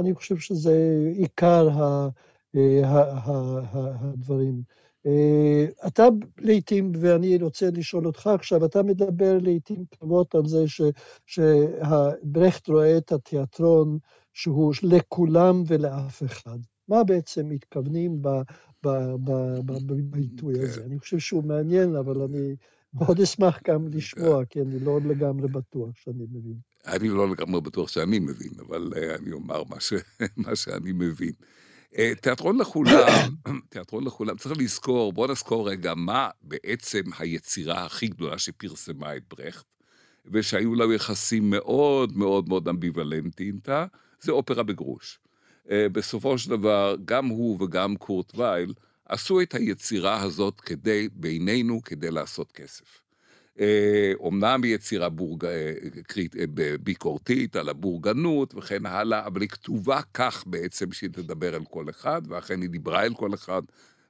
אני 0.00 0.14
חושב 0.14 0.36
שזה 0.36 0.74
עיקר 1.16 1.68
הדברים. 3.74 4.62
אתה 5.86 6.08
לעתים, 6.38 6.92
ואני 7.00 7.36
רוצה 7.36 7.68
לשאול 7.72 8.06
אותך 8.06 8.26
עכשיו, 8.26 8.64
אתה 8.64 8.82
מדבר 8.82 9.38
לעתים 9.42 9.84
קרובות 9.98 10.34
על 10.34 10.46
זה 10.46 10.64
שברכט 11.26 12.68
רואה 12.68 12.98
את 12.98 13.12
התיאטרון 13.12 13.98
שהוא 14.32 14.74
לכולם 14.82 15.62
ולאף 15.66 16.22
אחד. 16.22 16.58
מה 16.88 17.04
בעצם 17.04 17.48
מתכוונים 17.48 18.22
בעיתוי 20.10 20.54
הזה? 20.58 20.80
כן. 20.80 20.86
אני 20.86 20.98
חושב 20.98 21.18
שהוא 21.18 21.44
מעניין, 21.44 21.96
אבל 21.96 22.22
אני 22.22 22.56
מאוד 22.94 23.20
אשמח 23.20 23.60
גם 23.68 23.88
לשמוע, 23.88 24.44
כי 24.44 24.60
אני 24.60 24.78
לא 24.78 25.00
לגמרי 25.00 25.48
בטוח 25.48 25.88
שאני 25.94 26.24
מבין. 26.32 26.56
אני 26.86 27.08
לא 27.08 27.30
לגמרי 27.30 27.60
בטוח 27.60 27.88
שאני 27.88 28.18
מבין, 28.18 28.52
אבל 28.68 28.92
uh, 28.92 29.20
אני 29.20 29.32
אומר 29.32 29.62
ש... 29.78 29.92
מה 30.36 30.56
שאני 30.56 30.92
מבין. 30.92 31.32
Uh, 31.94 32.20
תיאטרון 32.20 32.60
לכולם, 32.60 33.34
תיאטרון 33.70 34.04
לכולם, 34.04 34.36
צריך 34.36 34.58
לזכור, 34.58 35.12
בואו 35.12 35.32
נזכור 35.32 35.70
רגע 35.70 35.94
מה 35.96 36.28
בעצם 36.42 37.02
היצירה 37.18 37.84
הכי 37.84 38.08
גדולה 38.08 38.38
שפרסמה 38.38 39.16
את 39.16 39.22
ברכט, 39.28 39.64
ושהיו 40.26 40.74
לה 40.74 40.94
יחסים 40.94 41.50
מאוד 41.50 42.16
מאוד 42.16 42.48
מאוד 42.48 42.68
אמביוולנטיים 42.68 43.54
איתה, 43.54 43.86
זה 44.20 44.32
אופרה 44.32 44.62
בגרוש. 44.62 45.18
Uh, 45.66 45.68
בסופו 45.92 46.38
של 46.38 46.50
דבר, 46.50 46.96
גם 47.04 47.26
הוא 47.26 47.62
וגם 47.62 47.96
קורט 47.96 48.38
וייל 48.38 48.74
עשו 49.08 49.40
את 49.40 49.54
היצירה 49.54 50.22
הזאת 50.22 50.60
כדי, 50.60 51.08
בינינו, 51.12 51.82
כדי 51.82 52.10
לעשות 52.10 52.52
כסף. 52.52 53.03
אומנם 54.14 54.62
היא 54.62 54.74
יצירה 54.74 55.08
בורג... 55.08 55.46
ביקורתית 56.80 57.56
על 57.56 57.68
הבורגנות 57.68 58.54
וכן 58.54 58.86
הלאה, 58.86 59.26
אבל 59.26 59.40
היא 59.40 59.48
כתובה 59.48 60.00
כך 60.14 60.44
בעצם 60.46 60.92
שהיא 60.92 61.10
תדבר 61.10 61.54
על 61.54 61.64
כל 61.64 61.90
אחד, 61.90 62.22
ואכן 62.28 62.60
היא 62.60 62.70
דיברה 62.70 63.04
אל 63.04 63.14
כל 63.14 63.34
אחד, 63.34 63.62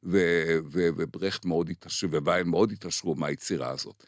ו... 0.04 0.18
ו... 0.72 0.88
וברכט 0.96 1.44
מאוד 1.44 1.70
התעשרו, 1.70 2.10
וויין 2.10 2.48
מאוד 2.48 2.72
התעשרו 2.72 3.14
מהיצירה 3.14 3.70
הזאת. 3.70 4.04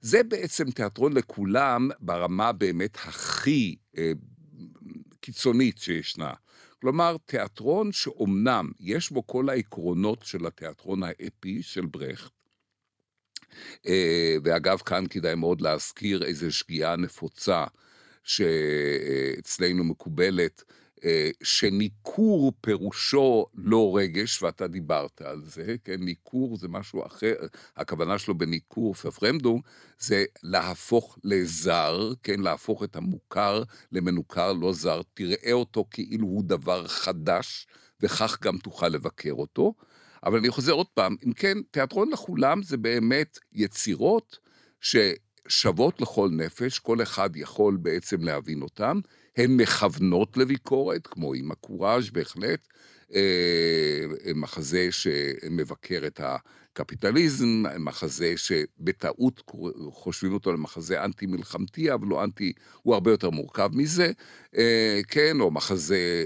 זה 0.00 0.22
בעצם 0.22 0.70
תיאטרון 0.70 1.12
לכולם 1.12 1.88
ברמה 2.00 2.52
באמת 2.52 2.96
הכי 2.96 3.76
אה, 3.98 4.12
קיצונית 5.20 5.78
שישנה. 5.78 6.32
כלומר, 6.80 7.16
תיאטרון 7.24 7.92
שאומנם 7.92 8.70
יש 8.80 9.10
בו 9.10 9.26
כל 9.26 9.48
העקרונות 9.48 10.22
של 10.22 10.46
התיאטרון 10.46 11.02
האפי 11.02 11.62
של 11.62 11.86
ברכט, 11.86 12.30
אה, 12.32 12.39
ואגב, 14.44 14.78
כאן 14.78 15.04
כדאי 15.10 15.34
מאוד 15.34 15.60
להזכיר 15.60 16.24
איזו 16.24 16.52
שגיאה 16.52 16.96
נפוצה 16.96 17.64
שאצלנו 18.24 19.84
מקובלת, 19.84 20.64
אה, 21.04 21.30
שניכור 21.42 22.52
פירושו 22.60 23.46
לא 23.54 23.96
רגש, 23.96 24.42
ואתה 24.42 24.66
דיברת 24.66 25.22
על 25.22 25.42
זה, 25.44 25.76
כן, 25.84 25.96
ניכור 26.00 26.56
זה 26.56 26.68
משהו 26.68 27.06
אחר, 27.06 27.34
הכוונה 27.76 28.18
שלו 28.18 28.38
בניכור 28.38 28.94
פפרמדו, 28.94 29.60
זה 29.98 30.24
להפוך 30.42 31.18
לזר, 31.24 32.12
כן, 32.22 32.40
להפוך 32.40 32.84
את 32.84 32.96
המוכר 32.96 33.62
למנוכר 33.92 34.52
לא 34.52 34.72
זר, 34.72 35.00
תראה 35.14 35.52
אותו 35.52 35.84
כאילו 35.90 36.26
הוא 36.26 36.44
דבר 36.44 36.86
חדש, 36.86 37.66
וכך 38.00 38.38
גם 38.42 38.58
תוכל 38.58 38.88
לבקר 38.88 39.32
אותו. 39.32 39.74
אבל 40.24 40.38
אני 40.38 40.50
חוזר 40.50 40.72
עוד 40.72 40.86
פעם, 40.94 41.16
אם 41.26 41.32
כן, 41.32 41.58
תיאטרון 41.70 42.10
לכולם 42.10 42.62
זה 42.62 42.76
באמת 42.76 43.38
יצירות 43.52 44.38
ששוות 44.80 46.00
לכל 46.00 46.28
נפש, 46.32 46.78
כל 46.78 47.02
אחד 47.02 47.36
יכול 47.36 47.76
בעצם 47.76 48.22
להבין 48.22 48.62
אותן, 48.62 48.98
הן 49.36 49.56
מכוונות 49.56 50.36
לביקורת, 50.36 51.06
כמו 51.06 51.34
עם 51.34 51.50
הקוראז' 51.50 52.10
בהחלט, 52.10 52.68
אה, 53.14 54.32
מחזה 54.34 54.88
שמבקר 54.90 56.06
את 56.06 56.20
הקפיטליזם, 56.24 57.62
מחזה 57.78 58.34
שבטעות 58.36 59.42
חושבים 59.90 60.32
אותו 60.32 60.52
למחזה 60.52 61.04
אנטי-מלחמתי, 61.04 61.92
אבל 61.92 62.06
לא 62.06 62.24
אנטי, 62.24 62.52
הוא 62.82 62.94
הרבה 62.94 63.10
יותר 63.10 63.30
מורכב 63.30 63.70
מזה, 63.72 64.12
אה, 64.56 65.00
כן, 65.08 65.40
או 65.40 65.50
מחזה 65.50 66.24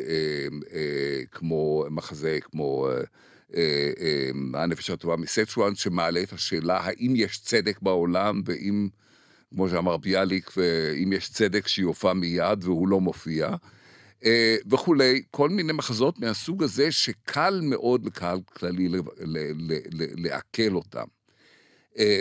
אה, 0.73 1.23
כמו, 1.31 1.85
מחזה 1.91 2.39
כמו... 2.43 2.89
אה, 3.57 3.91
אה, 4.01 4.63
הנפש 4.63 4.91
הטובה 4.91 5.17
מסצ'ואן, 5.17 5.75
שמעלה 5.75 6.23
את 6.23 6.33
השאלה 6.33 6.81
האם 6.81 7.13
יש 7.17 7.39
צדק 7.39 7.79
בעולם, 7.83 8.43
ואם, 8.45 8.89
כמו 9.51 9.69
שאמר 9.69 9.97
ביאליק, 9.97 10.51
ואם 10.57 11.13
יש 11.13 11.31
צדק 11.31 11.69
שיופע 11.69 12.13
מיד 12.13 12.65
והוא 12.65 12.89
לא 12.89 13.01
מופיע, 13.01 13.55
אה, 14.25 14.57
וכולי, 14.71 15.23
כל 15.31 15.51
מיני 15.51 15.73
מחזות 15.73 16.19
מהסוג 16.19 16.63
הזה 16.63 16.93
שקל 16.93 17.61
מאוד 17.63 18.07
לקהל 18.07 18.41
כללי 18.47 18.89
לעכל 20.17 20.75
אותם. 20.75 21.05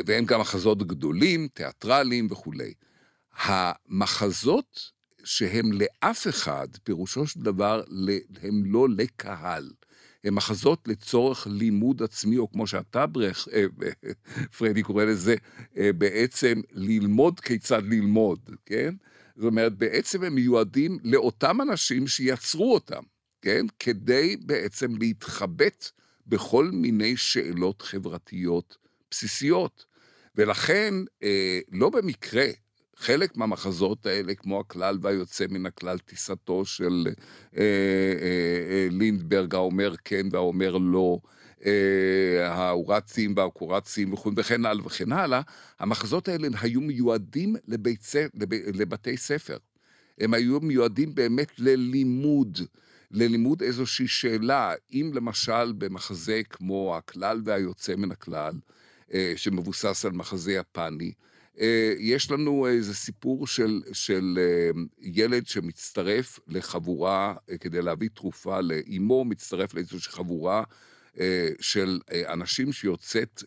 והם 0.05 0.25
גם 0.25 0.39
מחזות 0.39 0.87
גדולים, 0.87 1.47
תיאטרליים 1.53 2.27
וכולי. 2.31 2.73
המחזות 3.37 4.91
שהם 5.23 5.71
לאף 5.71 6.27
אחד, 6.27 6.67
פירושו 6.83 7.27
של 7.27 7.39
דבר, 7.39 7.83
הם 8.41 8.63
לא 8.65 8.89
לקהל. 8.89 9.69
מחזות 10.31 10.87
לצורך 10.87 11.47
לימוד 11.51 12.03
עצמי, 12.03 12.37
או 12.37 12.51
כמו 12.51 12.67
שאתה, 12.67 13.05
ברך, 13.05 13.47
אה, 13.53 13.65
פרדי 14.57 14.83
קורא 14.83 15.03
לזה, 15.03 15.35
אה, 15.77 15.93
בעצם 15.93 16.61
ללמוד 16.71 17.39
כיצד 17.39 17.83
ללמוד, 17.83 18.39
כן? 18.65 18.95
זאת 19.35 19.45
אומרת, 19.45 19.77
בעצם 19.77 20.23
הם 20.23 20.35
מיועדים 20.35 20.97
לאותם 21.03 21.61
אנשים 21.61 22.07
שיצרו 22.07 22.73
אותם, 22.73 23.03
כן? 23.41 23.65
כדי 23.79 24.35
בעצם 24.45 24.95
להתחבט 24.99 25.89
בכל 26.27 26.69
מיני 26.73 27.17
שאלות 27.17 27.81
חברתיות 27.81 28.77
בסיסיות. 29.11 29.85
ולכן, 30.35 30.93
אה, 31.23 31.59
לא 31.71 31.89
במקרה, 31.89 32.47
חלק 33.03 33.37
מהמחזות 33.37 34.05
האלה, 34.05 34.35
כמו 34.35 34.59
הכלל 34.59 34.97
והיוצא 35.01 35.45
מן 35.49 35.65
הכלל, 35.65 35.97
טיסתו 35.97 36.65
של 36.65 37.07
אה, 37.07 37.61
אה, 37.61 37.63
אה, 38.69 38.87
לינדברג, 38.91 39.55
האומר 39.55 39.93
כן 40.05 40.27
והאומר 40.31 40.77
לא, 40.77 41.19
אה, 41.65 42.47
האורצים 42.47 43.33
והקורצים 43.37 44.13
וכו', 44.13 44.31
וכן 44.35 44.65
הלאה 44.65 44.85
וכן 44.85 45.11
הלאה, 45.11 45.41
המחזות 45.79 46.27
האלה 46.27 46.47
היו 46.61 46.81
מיועדים 46.81 47.55
לבית, 47.67 48.11
לב, 48.33 48.53
לבתי 48.73 49.17
ספר. 49.17 49.57
הם 50.19 50.33
היו 50.33 50.59
מיועדים 50.59 51.15
באמת 51.15 51.59
ללימוד. 51.59 52.59
ללימוד 53.11 53.61
איזושהי 53.61 54.07
שאלה, 54.07 54.73
אם 54.93 55.11
למשל 55.13 55.73
במחזה 55.77 56.41
כמו 56.49 56.97
הכלל 56.97 57.41
והיוצא 57.45 57.95
מן 57.95 58.11
הכלל, 58.11 58.53
אה, 59.13 59.33
שמבוסס 59.35 60.05
על 60.05 60.11
מחזה 60.11 60.53
יפני, 60.53 61.11
יש 61.99 62.31
לנו 62.31 62.67
איזה 62.67 62.95
סיפור 62.95 63.47
של, 63.47 63.81
של 63.93 64.39
אה, 64.41 64.81
ילד 65.01 65.47
שמצטרף 65.47 66.39
לחבורה 66.47 67.35
אה, 67.49 67.57
כדי 67.57 67.81
להביא 67.81 68.09
תרופה 68.13 68.61
לאימו, 68.61 69.25
מצטרף 69.25 69.73
לאיזושהי 69.73 70.11
חבורה 70.11 70.63
של 71.59 71.99
אנשים 72.27 72.71
שיוצאת 72.71 73.43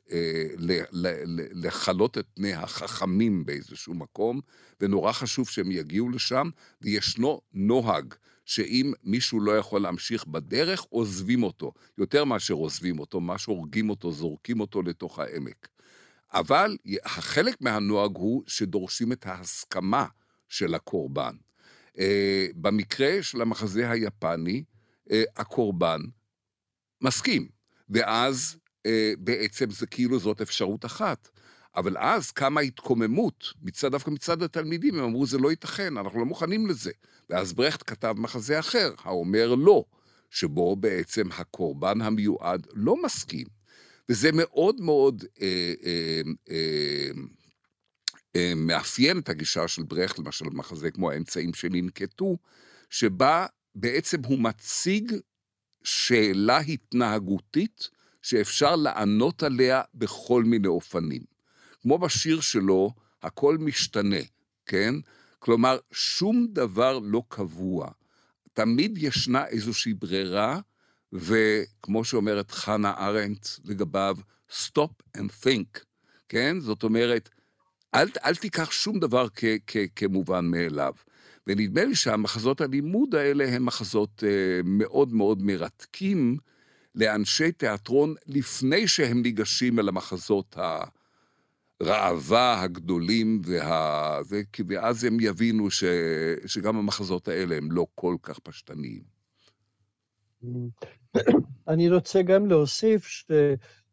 לכלות 1.52 2.18
את 2.18 2.26
פני 2.34 2.52
החכמים 2.52 3.46
באיזשהו 3.46 3.94
מקום, 3.94 4.40
ונורא 4.80 5.12
חשוב 5.12 5.48
שהם 5.48 5.70
יגיעו 5.70 6.10
לשם, 6.10 6.50
וישנו 6.82 7.40
נוהג. 7.54 8.14
שאם 8.44 8.92
מישהו 9.04 9.40
לא 9.40 9.58
יכול 9.58 9.80
להמשיך 9.80 10.26
בדרך, 10.26 10.80
עוזבים 10.80 11.42
אותו. 11.42 11.72
יותר 11.98 12.24
מאשר 12.24 12.54
עוזבים 12.54 12.98
אותו, 12.98 13.20
מה 13.20 13.38
שהורגים 13.38 13.90
אותו, 13.90 14.12
זורקים 14.12 14.60
אותו 14.60 14.82
לתוך 14.82 15.18
העמק. 15.18 15.68
אבל 16.36 16.76
החלק 17.04 17.60
מהנוהג 17.60 18.16
הוא 18.16 18.42
שדורשים 18.46 19.12
את 19.12 19.26
ההסכמה 19.26 20.06
של 20.48 20.74
הקורבן. 20.74 21.34
אה, 21.98 22.46
במקרה 22.54 23.22
של 23.22 23.42
המחזה 23.42 23.90
היפני, 23.90 24.64
אה, 25.10 25.22
הקורבן 25.36 26.00
מסכים, 27.00 27.48
ואז 27.88 28.56
אה, 28.86 29.12
בעצם 29.18 29.70
זה 29.70 29.86
כאילו 29.86 30.18
זאת 30.18 30.40
אפשרות 30.40 30.84
אחת. 30.84 31.28
אבל 31.76 31.98
אז 31.98 32.30
קמה 32.30 32.60
התקוממות, 32.60 33.44
מצד, 33.62 33.90
דווקא 33.90 34.10
מצד 34.10 34.42
התלמידים, 34.42 34.94
הם 34.98 35.04
אמרו, 35.04 35.26
זה 35.26 35.38
לא 35.38 35.50
ייתכן, 35.50 35.96
אנחנו 35.96 36.18
לא 36.18 36.24
מוכנים 36.24 36.66
לזה. 36.66 36.90
ואז 37.30 37.52
ברכט 37.52 37.90
כתב 37.90 38.14
מחזה 38.18 38.58
אחר, 38.58 38.94
האומר 39.04 39.54
לא, 39.54 39.84
שבו 40.30 40.76
בעצם 40.76 41.28
הקורבן 41.38 42.00
המיועד 42.00 42.66
לא 42.74 43.02
מסכים. 43.02 43.55
וזה 44.08 44.30
מאוד 44.32 44.80
מאוד 44.80 45.24
אה, 45.40 45.74
אה, 45.84 46.20
אה, 46.50 47.10
אה, 48.36 48.52
מאפיין 48.56 49.18
את 49.18 49.28
הגישה 49.28 49.68
של 49.68 49.82
ברכט, 49.82 50.18
למשל 50.18 50.44
במחזה 50.44 50.90
כמו 50.90 51.10
האמצעים 51.10 51.54
שננקטו, 51.54 52.36
שבה 52.90 53.46
בעצם 53.74 54.24
הוא 54.24 54.38
מציג 54.38 55.12
שאלה 55.84 56.58
התנהגותית 56.58 57.88
שאפשר 58.22 58.76
לענות 58.76 59.42
עליה 59.42 59.82
בכל 59.94 60.44
מיני 60.44 60.68
אופנים. 60.68 61.22
כמו 61.82 61.98
בשיר 61.98 62.40
שלו, 62.40 62.90
הכל 63.22 63.58
משתנה, 63.58 64.20
כן? 64.66 64.94
כלומר, 65.38 65.78
שום 65.92 66.46
דבר 66.50 66.98
לא 66.98 67.22
קבוע. 67.28 67.90
תמיד 68.52 68.98
ישנה 68.98 69.46
איזושהי 69.46 69.94
ברירה 69.94 70.60
וכמו 71.12 72.04
שאומרת 72.04 72.50
חנה 72.50 72.94
ארנדט 72.98 73.46
לגביו, 73.64 74.16
stop 74.50 75.18
and 75.18 75.44
think, 75.44 75.80
כן? 76.28 76.60
זאת 76.60 76.82
אומרת, 76.82 77.28
אל, 77.94 78.08
אל 78.24 78.34
תיקח 78.34 78.70
שום 78.70 78.98
דבר 78.98 79.26
כ, 79.34 79.44
כ, 79.66 79.76
כמובן 79.96 80.44
מאליו. 80.44 80.92
ונדמה 81.46 81.84
לי 81.84 81.94
שהמחזות 81.94 82.60
הלימוד 82.60 83.14
האלה 83.14 83.48
הם 83.48 83.66
מחזות 83.66 84.24
אה, 84.26 84.60
מאוד 84.64 85.12
מאוד 85.12 85.42
מרתקים 85.42 86.36
לאנשי 86.94 87.52
תיאטרון 87.52 88.14
לפני 88.26 88.88
שהם 88.88 89.22
ניגשים 89.22 89.78
אל 89.78 89.88
המחזות 89.88 90.56
הראווה 91.80 92.62
הגדולים, 92.62 93.40
וה... 93.44 94.20
ואז 94.68 95.04
הם 95.04 95.16
יבינו 95.20 95.70
ש... 95.70 95.84
שגם 96.46 96.76
המחזות 96.76 97.28
האלה 97.28 97.56
הם 97.56 97.72
לא 97.72 97.86
כל 97.94 98.16
כך 98.22 98.38
פשטניים. 98.38 99.15
אני 101.68 101.90
רוצה 101.90 102.22
גם 102.22 102.46
להוסיף 102.46 103.24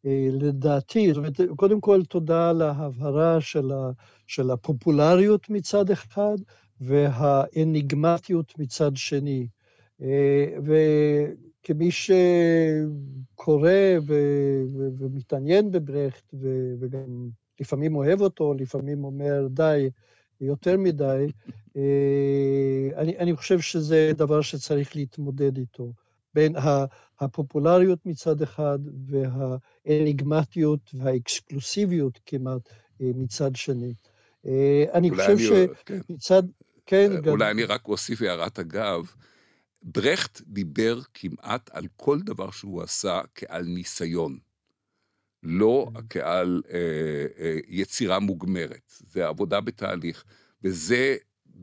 שלדעתי, 0.04 1.12
קודם 1.56 1.82
כל 1.82 2.06
תודה 2.06 2.50
על 2.50 2.62
ההבהרה 2.62 3.42
של, 3.42 3.72
ה... 3.72 3.92
של 4.28 4.52
הפופולריות 4.52 5.50
מצד 5.50 5.90
אחד, 5.90 6.36
והאניגמטיות 6.82 8.60
מצד 8.60 8.92
שני. 8.96 9.48
וכמי 10.66 11.90
שקורא 11.92 13.72
ומתעניין 15.00 15.72
בברכט, 15.72 16.34
וגם 16.80 17.30
לפעמים 17.60 17.96
אוהב 17.96 18.22
אותו, 18.22 18.54
לפעמים 18.54 19.04
אומר, 19.04 19.48
די, 19.50 19.90
יותר 20.42 20.78
מדי, 20.78 21.28
אני, 22.96 23.18
אני 23.18 23.36
חושב 23.36 23.60
שזה 23.60 24.12
דבר 24.18 24.42
שצריך 24.42 24.96
להתמודד 24.96 25.58
איתו. 25.58 25.92
בין 26.34 26.56
הפופולריות 27.20 28.06
מצד 28.06 28.42
אחד 28.42 28.80
והאניגמטיות 29.86 30.92
והאקסקלוסיביות 30.94 32.20
כמעט 32.26 32.70
מצד 33.00 33.56
שני. 33.56 33.94
אני 34.94 35.10
חושב 35.12 35.38
שמצד... 35.38 36.44
כן, 36.86 37.22
גם... 37.22 37.32
אולי 37.32 37.52
אני 37.52 37.64
רק 37.64 37.88
אוסיף 37.88 38.22
הערת 38.22 38.60
אגב. 38.60 39.12
ברכט 39.84 40.42
דיבר 40.48 41.00
כמעט 41.14 41.70
על 41.74 41.86
כל 41.96 42.20
דבר 42.22 42.52
שהוא 42.52 42.82
עשה 42.82 43.22
כעל 43.36 43.64
ניסיון, 43.64 44.38
לא 45.44 45.92
כן. 45.94 46.02
כעל 46.10 46.62
אה, 46.70 46.78
אה, 47.40 47.58
יצירה 47.68 48.20
מוגמרת. 48.20 48.94
זה 49.08 49.28
עבודה 49.28 49.62
בתהליך, 49.62 50.24
וזה 50.64 51.16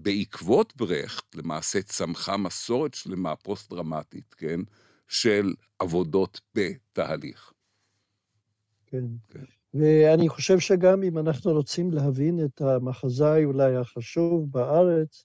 בעקבות 0.03 0.77
ברכט 0.77 1.35
למעשה 1.35 1.83
צמחה 1.83 2.37
מסורת 2.37 2.95
שלמה 2.95 3.37
פוסט-דרמטית, 3.37 4.35
כן, 4.35 4.61
של 5.09 5.55
עבודות 5.79 6.41
בתהליך. 6.55 7.53
כן. 8.87 9.05
כן. 9.29 9.45
ואני 9.75 10.29
חושב 10.29 10.59
שגם 10.59 11.03
אם 11.03 11.19
אנחנו 11.19 11.53
רוצים 11.53 11.91
להבין 11.91 12.45
את 12.45 12.61
המחזאי 12.61 13.45
אולי 13.45 13.77
החשוב 13.77 14.53
בארץ, 14.53 15.25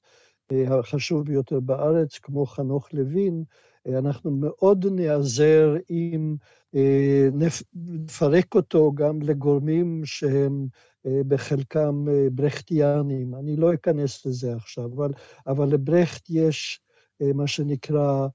אה, 0.51 0.79
החשוב 0.79 1.25
ביותר 1.25 1.59
בארץ, 1.59 2.17
כמו 2.17 2.45
חנוך 2.45 2.93
לוין, 2.93 3.43
אה, 3.87 3.97
אנחנו 3.97 4.31
מאוד 4.31 4.85
נעזר 4.91 5.75
אם 5.89 6.35
אה, 6.75 7.27
נפרק 7.73 8.55
אותו 8.55 8.91
גם 8.95 9.21
לגורמים 9.21 10.01
שהם 10.05 10.67
בחלקם 11.05 12.05
ברכטיאנים. 12.31 13.35
אני 13.35 13.55
לא 13.55 13.73
אכנס 13.73 14.25
לזה 14.25 14.55
עכשיו, 14.55 14.85
אבל, 14.85 15.11
אבל 15.47 15.67
לברכט 15.67 16.29
יש 16.29 16.79
מה 17.19 17.47
שנקרא 17.47 18.27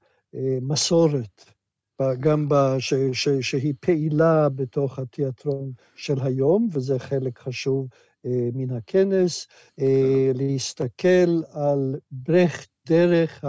מסורת. 0.63 1.45
גם 2.21 2.49
ב, 2.49 2.55
ש, 2.79 2.95
ש, 3.13 3.29
שהיא 3.29 3.75
פעילה 3.81 4.49
בתוך 4.49 4.99
התיאטרון 4.99 5.73
של 5.97 6.21
היום, 6.23 6.69
וזה 6.73 6.99
חלק 6.99 7.39
חשוב 7.39 7.89
אה, 8.27 8.49
מן 8.55 8.77
הכנס, 8.77 9.47
אה, 9.81 10.31
להסתכל 10.35 11.43
על 11.53 11.97
ברכט 12.11 12.69
דרך 12.87 13.45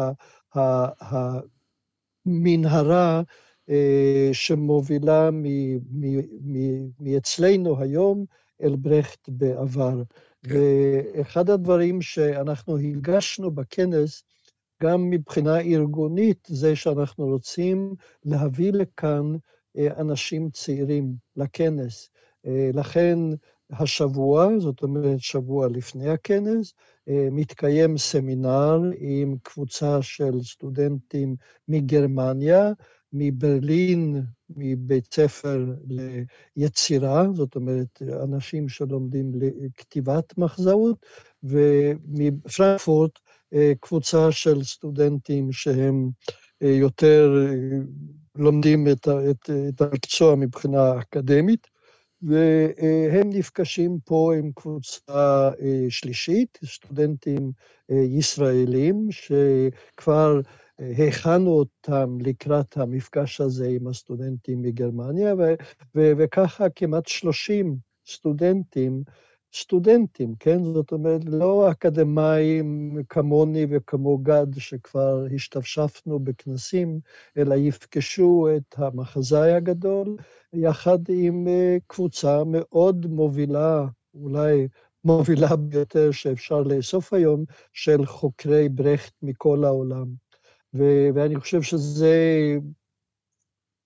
המנהרה 2.26 3.22
אה, 3.70 4.30
שמובילה 4.34 5.30
מאצלנו 7.00 7.80
היום 7.80 8.26
אל 8.62 8.76
ברכט 8.76 9.30
בעבר. 9.30 10.02
כן. 10.44 10.56
ואחד 11.16 11.50
הדברים 11.50 12.02
שאנחנו 12.02 12.78
הגשנו 12.78 13.52
בכנס, 13.52 14.24
גם 14.84 15.10
מבחינה 15.10 15.60
ארגונית, 15.60 16.48
זה 16.48 16.76
שאנחנו 16.76 17.26
רוצים 17.26 17.96
להביא 18.26 18.72
לכאן 18.72 19.34
אנשים 19.78 20.50
צעירים 20.50 21.14
לכנס. 21.36 22.10
לכן 22.74 23.18
השבוע, 23.72 24.50
זאת 24.60 24.84
אומרת 24.84 25.20
שבוע 25.20 25.68
לפני 25.68 26.10
הכנס, 26.10 26.74
מתקיים 27.08 27.98
סמינר 27.98 28.80
עם 28.98 29.36
קבוצה 29.44 30.02
של 30.02 30.44
סטודנטים 30.44 31.36
מגרמניה, 31.68 32.72
מברלין, 33.14 34.22
מבית 34.50 35.14
ספר 35.14 35.66
ליצירה, 36.58 37.24
זאת 37.34 37.56
אומרת, 37.56 38.02
אנשים 38.24 38.70
שלומדים 38.70 39.32
לכתיבת 39.36 40.38
מחזאות, 40.38 41.06
ומפרנקפורט, 41.44 43.20
קבוצה 43.80 44.32
של 44.32 44.64
סטודנטים 44.64 45.52
שהם 45.52 46.10
יותר 46.62 47.48
לומדים 48.36 48.88
את, 48.88 49.08
את, 49.08 49.50
את 49.70 49.82
המקצוע 49.82 50.36
מבחינה 50.36 51.00
אקדמית, 51.00 51.68
והם 52.22 53.30
נפגשים 53.30 53.98
פה 54.06 54.34
עם 54.40 54.52
קבוצה 54.56 55.50
שלישית, 55.90 56.60
סטודנטים 56.66 57.52
ישראלים, 57.90 59.08
שכבר 59.12 60.42
הכנו 61.08 61.52
אותם 61.52 62.18
לקראת 62.22 62.78
המפגש 62.78 63.42
הזה 63.42 63.68
עם 63.68 63.88
הסטודנטים 63.88 64.62
מגרמניה, 64.62 65.34
וככה 65.96 66.70
כמעט 66.70 67.08
30 67.08 67.78
סטודנטים 68.08 69.04
סטודנטים, 69.56 70.36
כן? 70.40 70.64
זאת 70.64 70.92
אומרת, 70.92 71.22
לא 71.26 71.72
אקדמאים 71.72 72.98
כמוני 73.10 73.66
וכמו 73.70 74.18
גד, 74.18 74.48
שכבר 74.58 75.26
השתפשפנו 75.36 76.20
בכנסים, 76.20 77.00
אלא 77.38 77.56
יפגשו 77.56 78.48
את 78.58 78.76
המחזאי 78.78 79.54
הגדול, 79.54 80.16
יחד 80.54 81.00
עם 81.10 81.48
אה, 81.48 81.78
קבוצה 81.88 82.44
מאוד 82.46 83.06
מובילה, 83.06 83.86
אולי 84.14 84.68
מובילה 85.04 85.56
ביותר 85.56 86.12
שאפשר 86.12 86.62
לאסוף 86.62 87.14
היום, 87.14 87.46
של 87.74 88.06
חוקרי 88.06 88.70
ברכט 88.70 89.14
מכל 89.22 89.64
העולם. 89.64 90.31
ואני 90.74 91.40
חושב 91.40 91.62
שזה 91.62 92.16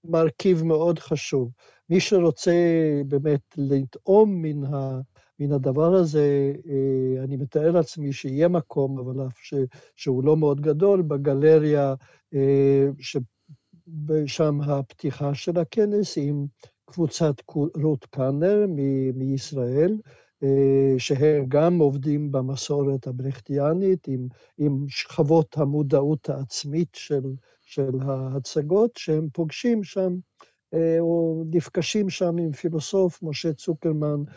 מרכיב 0.03 0.63
מאוד 0.63 0.99
חשוב. 0.99 1.51
מי 1.89 1.99
שרוצה 1.99 2.51
באמת 3.07 3.41
לטעום 3.57 4.41
מן. 4.41 4.63
מן 5.39 5.51
הדבר 5.51 5.93
הזה, 5.93 6.53
אה, 6.69 7.23
אני 7.23 7.37
מתאר 7.37 7.71
לעצמי 7.71 8.13
שיהיה 8.13 8.47
מקום, 8.47 8.99
אבל 8.99 9.27
אף 9.27 9.37
שהוא 9.95 10.23
לא 10.23 10.37
מאוד 10.37 10.61
גדול, 10.61 11.01
בגלריה, 11.01 11.93
אה, 12.33 12.87
ששם 12.99 14.61
הפתיחה 14.61 15.33
של 15.33 15.59
הכנס 15.59 16.17
עם 16.17 16.45
קבוצת 16.85 17.35
רות 17.75 18.05
קאנר 18.05 18.65
מישראל, 19.13 19.97
שהם 20.97 21.45
גם 21.47 21.79
עובדים 21.79 22.31
במסורת 22.31 23.07
הברכטיאנית, 23.07 24.07
עם, 24.07 24.27
עם 24.57 24.85
שכבות 24.87 25.57
המודעות 25.57 26.29
העצמית 26.29 26.89
של, 26.93 27.23
של 27.61 27.91
ההצגות, 28.01 28.91
שהם 28.97 29.27
פוגשים 29.33 29.83
שם, 29.83 30.15
או 30.99 31.43
נפגשים 31.51 32.09
שם 32.09 32.37
עם 32.37 32.51
פילוסוף, 32.51 33.19
משה 33.23 33.53
צוקרמן, 33.53 34.23
אה, 34.27 34.33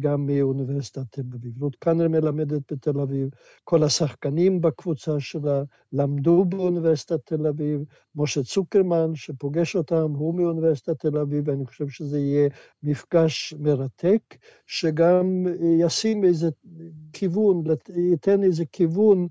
גם 0.00 0.26
מאוניברסיטת 0.26 1.02
תל 1.10 1.22
אביב. 1.34 1.62
רות 1.62 1.76
קאנר 1.76 2.08
מלמדת 2.08 2.72
בתל 2.72 3.00
אביב, 3.00 3.28
כל 3.64 3.82
השחקנים 3.82 4.60
בקבוצה 4.60 5.20
שלה 5.20 5.62
למדו 5.92 6.44
באוניברסיטת 6.44 7.20
תל 7.24 7.46
אביב, 7.46 7.84
משה 8.16 8.42
צוקרמן, 8.42 9.14
שפוגש 9.14 9.76
אותם, 9.76 10.12
הוא 10.16 10.34
מאוניברסיטת 10.34 10.98
תל 11.00 11.18
אביב, 11.18 11.48
ואני 11.48 11.66
חושב 11.66 11.88
שזה 11.88 12.18
יהיה 12.18 12.48
מפגש 12.82 13.54
מרתק, 13.58 14.22
שגם 14.66 15.46
ישים 15.78 16.24
איזה 16.24 16.48
כיוון, 17.12 17.64
ייתן 17.96 18.42
איזה 18.42 18.64
כיוון 18.72 19.28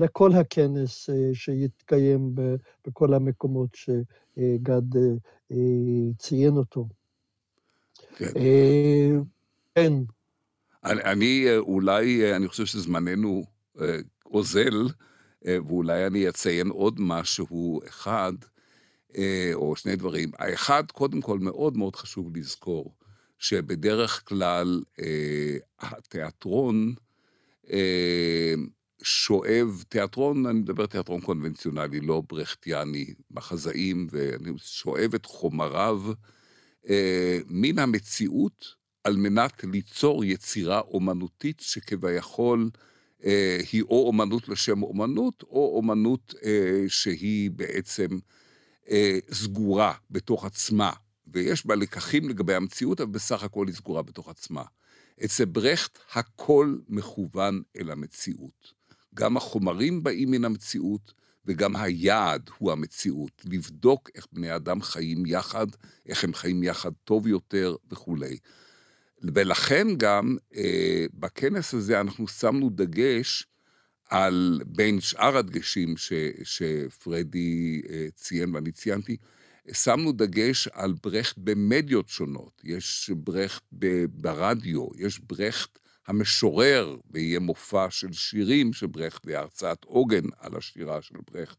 לכל 0.00 0.32
הכנס 0.32 1.10
אה, 1.10 1.30
שיתקיים 1.32 2.34
בכל 2.86 3.14
המקומות 3.14 3.70
שגד 3.74 4.96
אה, 5.52 5.56
ציין 6.18 6.56
אותו. 6.56 6.88
כן. 8.16 8.32
אה, 8.36 9.10
כן. 9.74 9.92
אני, 10.84 11.02
אני 11.02 11.46
אולי, 11.58 12.36
אני 12.36 12.48
חושב 12.48 12.66
שזמננו 12.66 13.44
אה, 13.80 13.98
אוזל, 14.26 14.88
אה, 15.46 15.58
ואולי 15.66 16.06
אני 16.06 16.28
אציין 16.28 16.68
עוד 16.68 16.94
משהו 16.98 17.80
אחד, 17.88 18.32
או 19.54 19.76
שני 19.76 19.96
דברים. 19.96 20.30
האחד, 20.38 20.84
קודם 20.92 21.20
כל, 21.20 21.38
מאוד 21.38 21.76
מאוד 21.76 21.96
חשוב 21.96 22.36
לזכור, 22.36 22.94
שבדרך 23.38 24.22
כלל 24.28 24.82
התיאטרון 25.80 26.94
שואב, 29.02 29.84
תיאטרון, 29.88 30.46
אני 30.46 30.58
מדבר 30.58 30.86
תיאטרון 30.86 31.20
קונבנציונלי, 31.20 32.00
לא 32.00 32.22
ברכטיאני, 32.28 33.14
מחזאים, 33.30 34.06
ואני 34.10 34.50
שואב 34.58 35.14
את 35.14 35.26
חומריו 35.26 36.02
מן 37.48 37.78
המציאות 37.78 38.74
על 39.04 39.16
מנת 39.16 39.64
ליצור 39.64 40.24
יצירה 40.24 40.80
אומנותית 40.80 41.60
שכביכול 41.60 42.70
אה, 43.24 43.60
היא 43.72 43.82
או 43.82 44.06
אומנות 44.06 44.48
לשם 44.48 44.82
אומנות, 44.82 45.42
או 45.42 45.72
אומנות 45.76 46.34
אה, 46.44 46.84
שהיא 46.88 47.50
בעצם 47.50 48.06
אה, 48.90 49.18
סגורה 49.32 49.94
בתוך 50.10 50.44
עצמה, 50.44 50.92
ויש 51.26 51.66
בה 51.66 51.74
לקחים 51.74 52.28
לגבי 52.28 52.54
המציאות, 52.54 53.00
אבל 53.00 53.10
בסך 53.10 53.42
הכל 53.42 53.66
היא 53.66 53.74
סגורה 53.74 54.02
בתוך 54.02 54.28
עצמה. 54.28 54.62
אצל 55.24 55.44
ברכט 55.44 55.98
הכל 56.14 56.76
מכוון 56.88 57.62
אל 57.76 57.90
המציאות. 57.90 58.72
גם 59.14 59.36
החומרים 59.36 60.02
באים 60.02 60.30
מן 60.30 60.44
המציאות, 60.44 61.12
וגם 61.46 61.76
היעד 61.76 62.50
הוא 62.58 62.72
המציאות, 62.72 63.42
לבדוק 63.44 64.10
איך 64.14 64.26
בני 64.32 64.56
אדם 64.56 64.82
חיים 64.82 65.26
יחד, 65.26 65.66
איך 66.06 66.24
הם 66.24 66.34
חיים 66.34 66.62
יחד 66.62 66.90
טוב 67.04 67.26
יותר 67.26 67.76
וכולי. 67.90 68.36
ולכן 69.22 69.86
גם 69.96 70.36
אה, 70.56 71.06
בכנס 71.14 71.74
הזה 71.74 72.00
אנחנו 72.00 72.28
שמנו 72.28 72.70
דגש 72.70 73.46
על, 74.10 74.60
בין 74.66 75.00
שאר 75.00 75.36
הדגשים 75.36 75.96
ש, 75.96 76.12
שפרדי 76.42 77.82
אה, 77.90 78.06
ציין 78.14 78.54
ואני 78.54 78.72
ציינתי, 78.72 79.16
שמנו 79.72 80.12
דגש 80.12 80.68
על 80.68 80.94
ברכט 81.02 81.34
במדיות 81.38 82.08
שונות. 82.08 82.60
יש 82.64 83.10
ברכט 83.16 83.62
ברדיו, 84.10 84.86
יש 84.98 85.20
ברכט 85.20 85.78
המשורר, 86.06 86.96
ויהיה 87.10 87.40
מופע 87.40 87.90
של 87.90 88.12
שירים 88.12 88.72
של 88.72 88.86
ברכט, 88.86 89.22
והרצאת 89.24 89.84
עוגן 89.84 90.24
על 90.38 90.56
השירה 90.56 91.02
של 91.02 91.14
ברכט. 91.32 91.56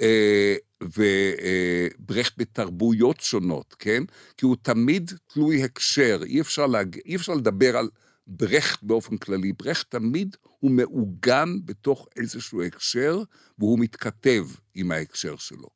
אה, 0.00 0.56
וברכט 0.82 2.32
בתרבויות 2.36 3.20
שונות, 3.20 3.74
כן? 3.78 4.02
כי 4.36 4.46
הוא 4.46 4.56
תמיד 4.62 5.12
תלוי 5.26 5.62
הקשר, 5.62 6.20
אי 6.24 6.40
אפשר, 6.40 6.66
להג... 6.66 6.98
אי 7.06 7.16
אפשר 7.16 7.34
לדבר 7.34 7.76
על 7.76 7.88
ברכט 8.26 8.82
באופן 8.82 9.16
כללי. 9.16 9.52
ברכט 9.52 9.90
תמיד 9.90 10.36
הוא 10.58 10.70
מעוגן 10.70 11.56
בתוך 11.64 12.08
איזשהו 12.16 12.62
הקשר, 12.62 13.22
והוא 13.58 13.78
מתכתב 13.78 14.46
עם 14.74 14.92
ההקשר 14.92 15.36
שלו. 15.36 15.68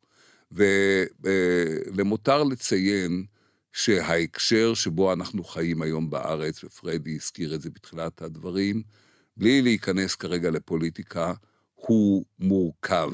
ולמותר 0.53 2.45
לציין 2.45 3.25
שההקשר 3.75 4.75
שבו 4.75 5.13
אנחנו 5.13 5.45
חיים 5.45 5.83
היום 5.83 6.11
בארץ, 6.11 6.65
ופרדי 6.65 7.15
הזכיר 7.15 7.55
את 7.55 7.61
זה 7.61 7.71
בתחילת 7.71 8.23
הדברים, 8.23 8.83
בלי 9.37 9.63
להיכנס 9.63 10.15
כרגע 10.15 10.51
לפוליטיקה, 10.51 11.33
הוא 11.75 12.25
מורכב, 12.39 13.11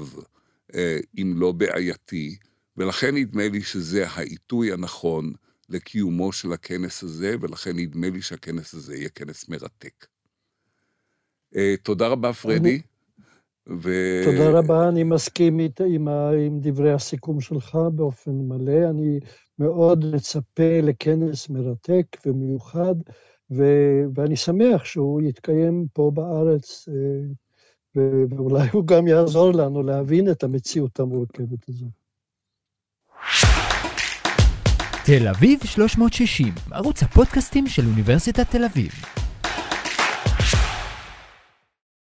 אה, 0.74 0.98
אם 1.18 1.34
לא 1.36 1.52
בעייתי, 1.52 2.36
ולכן 2.76 3.14
נדמה 3.14 3.48
לי 3.48 3.62
שזה 3.62 4.08
העיתוי 4.08 4.72
הנכון 4.72 5.32
לקיומו 5.68 6.32
של 6.32 6.52
הכנס 6.52 7.02
הזה, 7.02 7.34
ולכן 7.40 7.76
נדמה 7.76 8.10
לי 8.10 8.22
שהכנס 8.22 8.74
הזה 8.74 8.96
יהיה 8.96 9.08
כנס 9.08 9.48
מרתק. 9.48 10.06
אה, 11.56 11.74
תודה 11.82 12.08
רבה, 12.08 12.32
פרדי. 12.32 12.80
ו... 13.82 13.90
תודה 14.24 14.50
רבה, 14.50 14.88
אני 14.88 15.04
מסכים 15.04 15.58
עם, 15.58 16.08
דברי 16.60 16.92
הסיכום 16.92 17.40
שלך 17.40 17.78
באופן 17.92 18.30
מלא. 18.30 18.90
אני 18.90 19.20
מאוד 19.60 20.14
מצפה 20.14 20.80
לכנס 20.82 21.48
מרתק 21.48 22.06
ומיוחד, 22.26 22.94
ו, 23.50 23.64
ואני 24.14 24.36
שמח 24.36 24.84
שהוא 24.84 25.22
יתקיים 25.22 25.86
פה 25.92 26.10
בארץ, 26.14 26.88
אה, 26.88 26.94
ו, 27.96 28.00
ואולי 28.30 28.68
הוא 28.72 28.86
גם 28.86 29.06
יעזור 29.06 29.52
לנו 29.52 29.82
להבין 29.82 30.30
את 30.30 30.42
המציאות 30.42 31.00
המורכבת 31.00 31.68
הזו. 31.68 31.86
תל 35.06 35.28
אביב 35.28 35.60
360, 35.64 36.54
ערוץ 36.70 37.02
הפודקאסטים 37.02 37.66
של 37.66 37.82
אוניברסיטת 37.86 38.50
תל 38.50 38.64
אביב. 38.64 38.90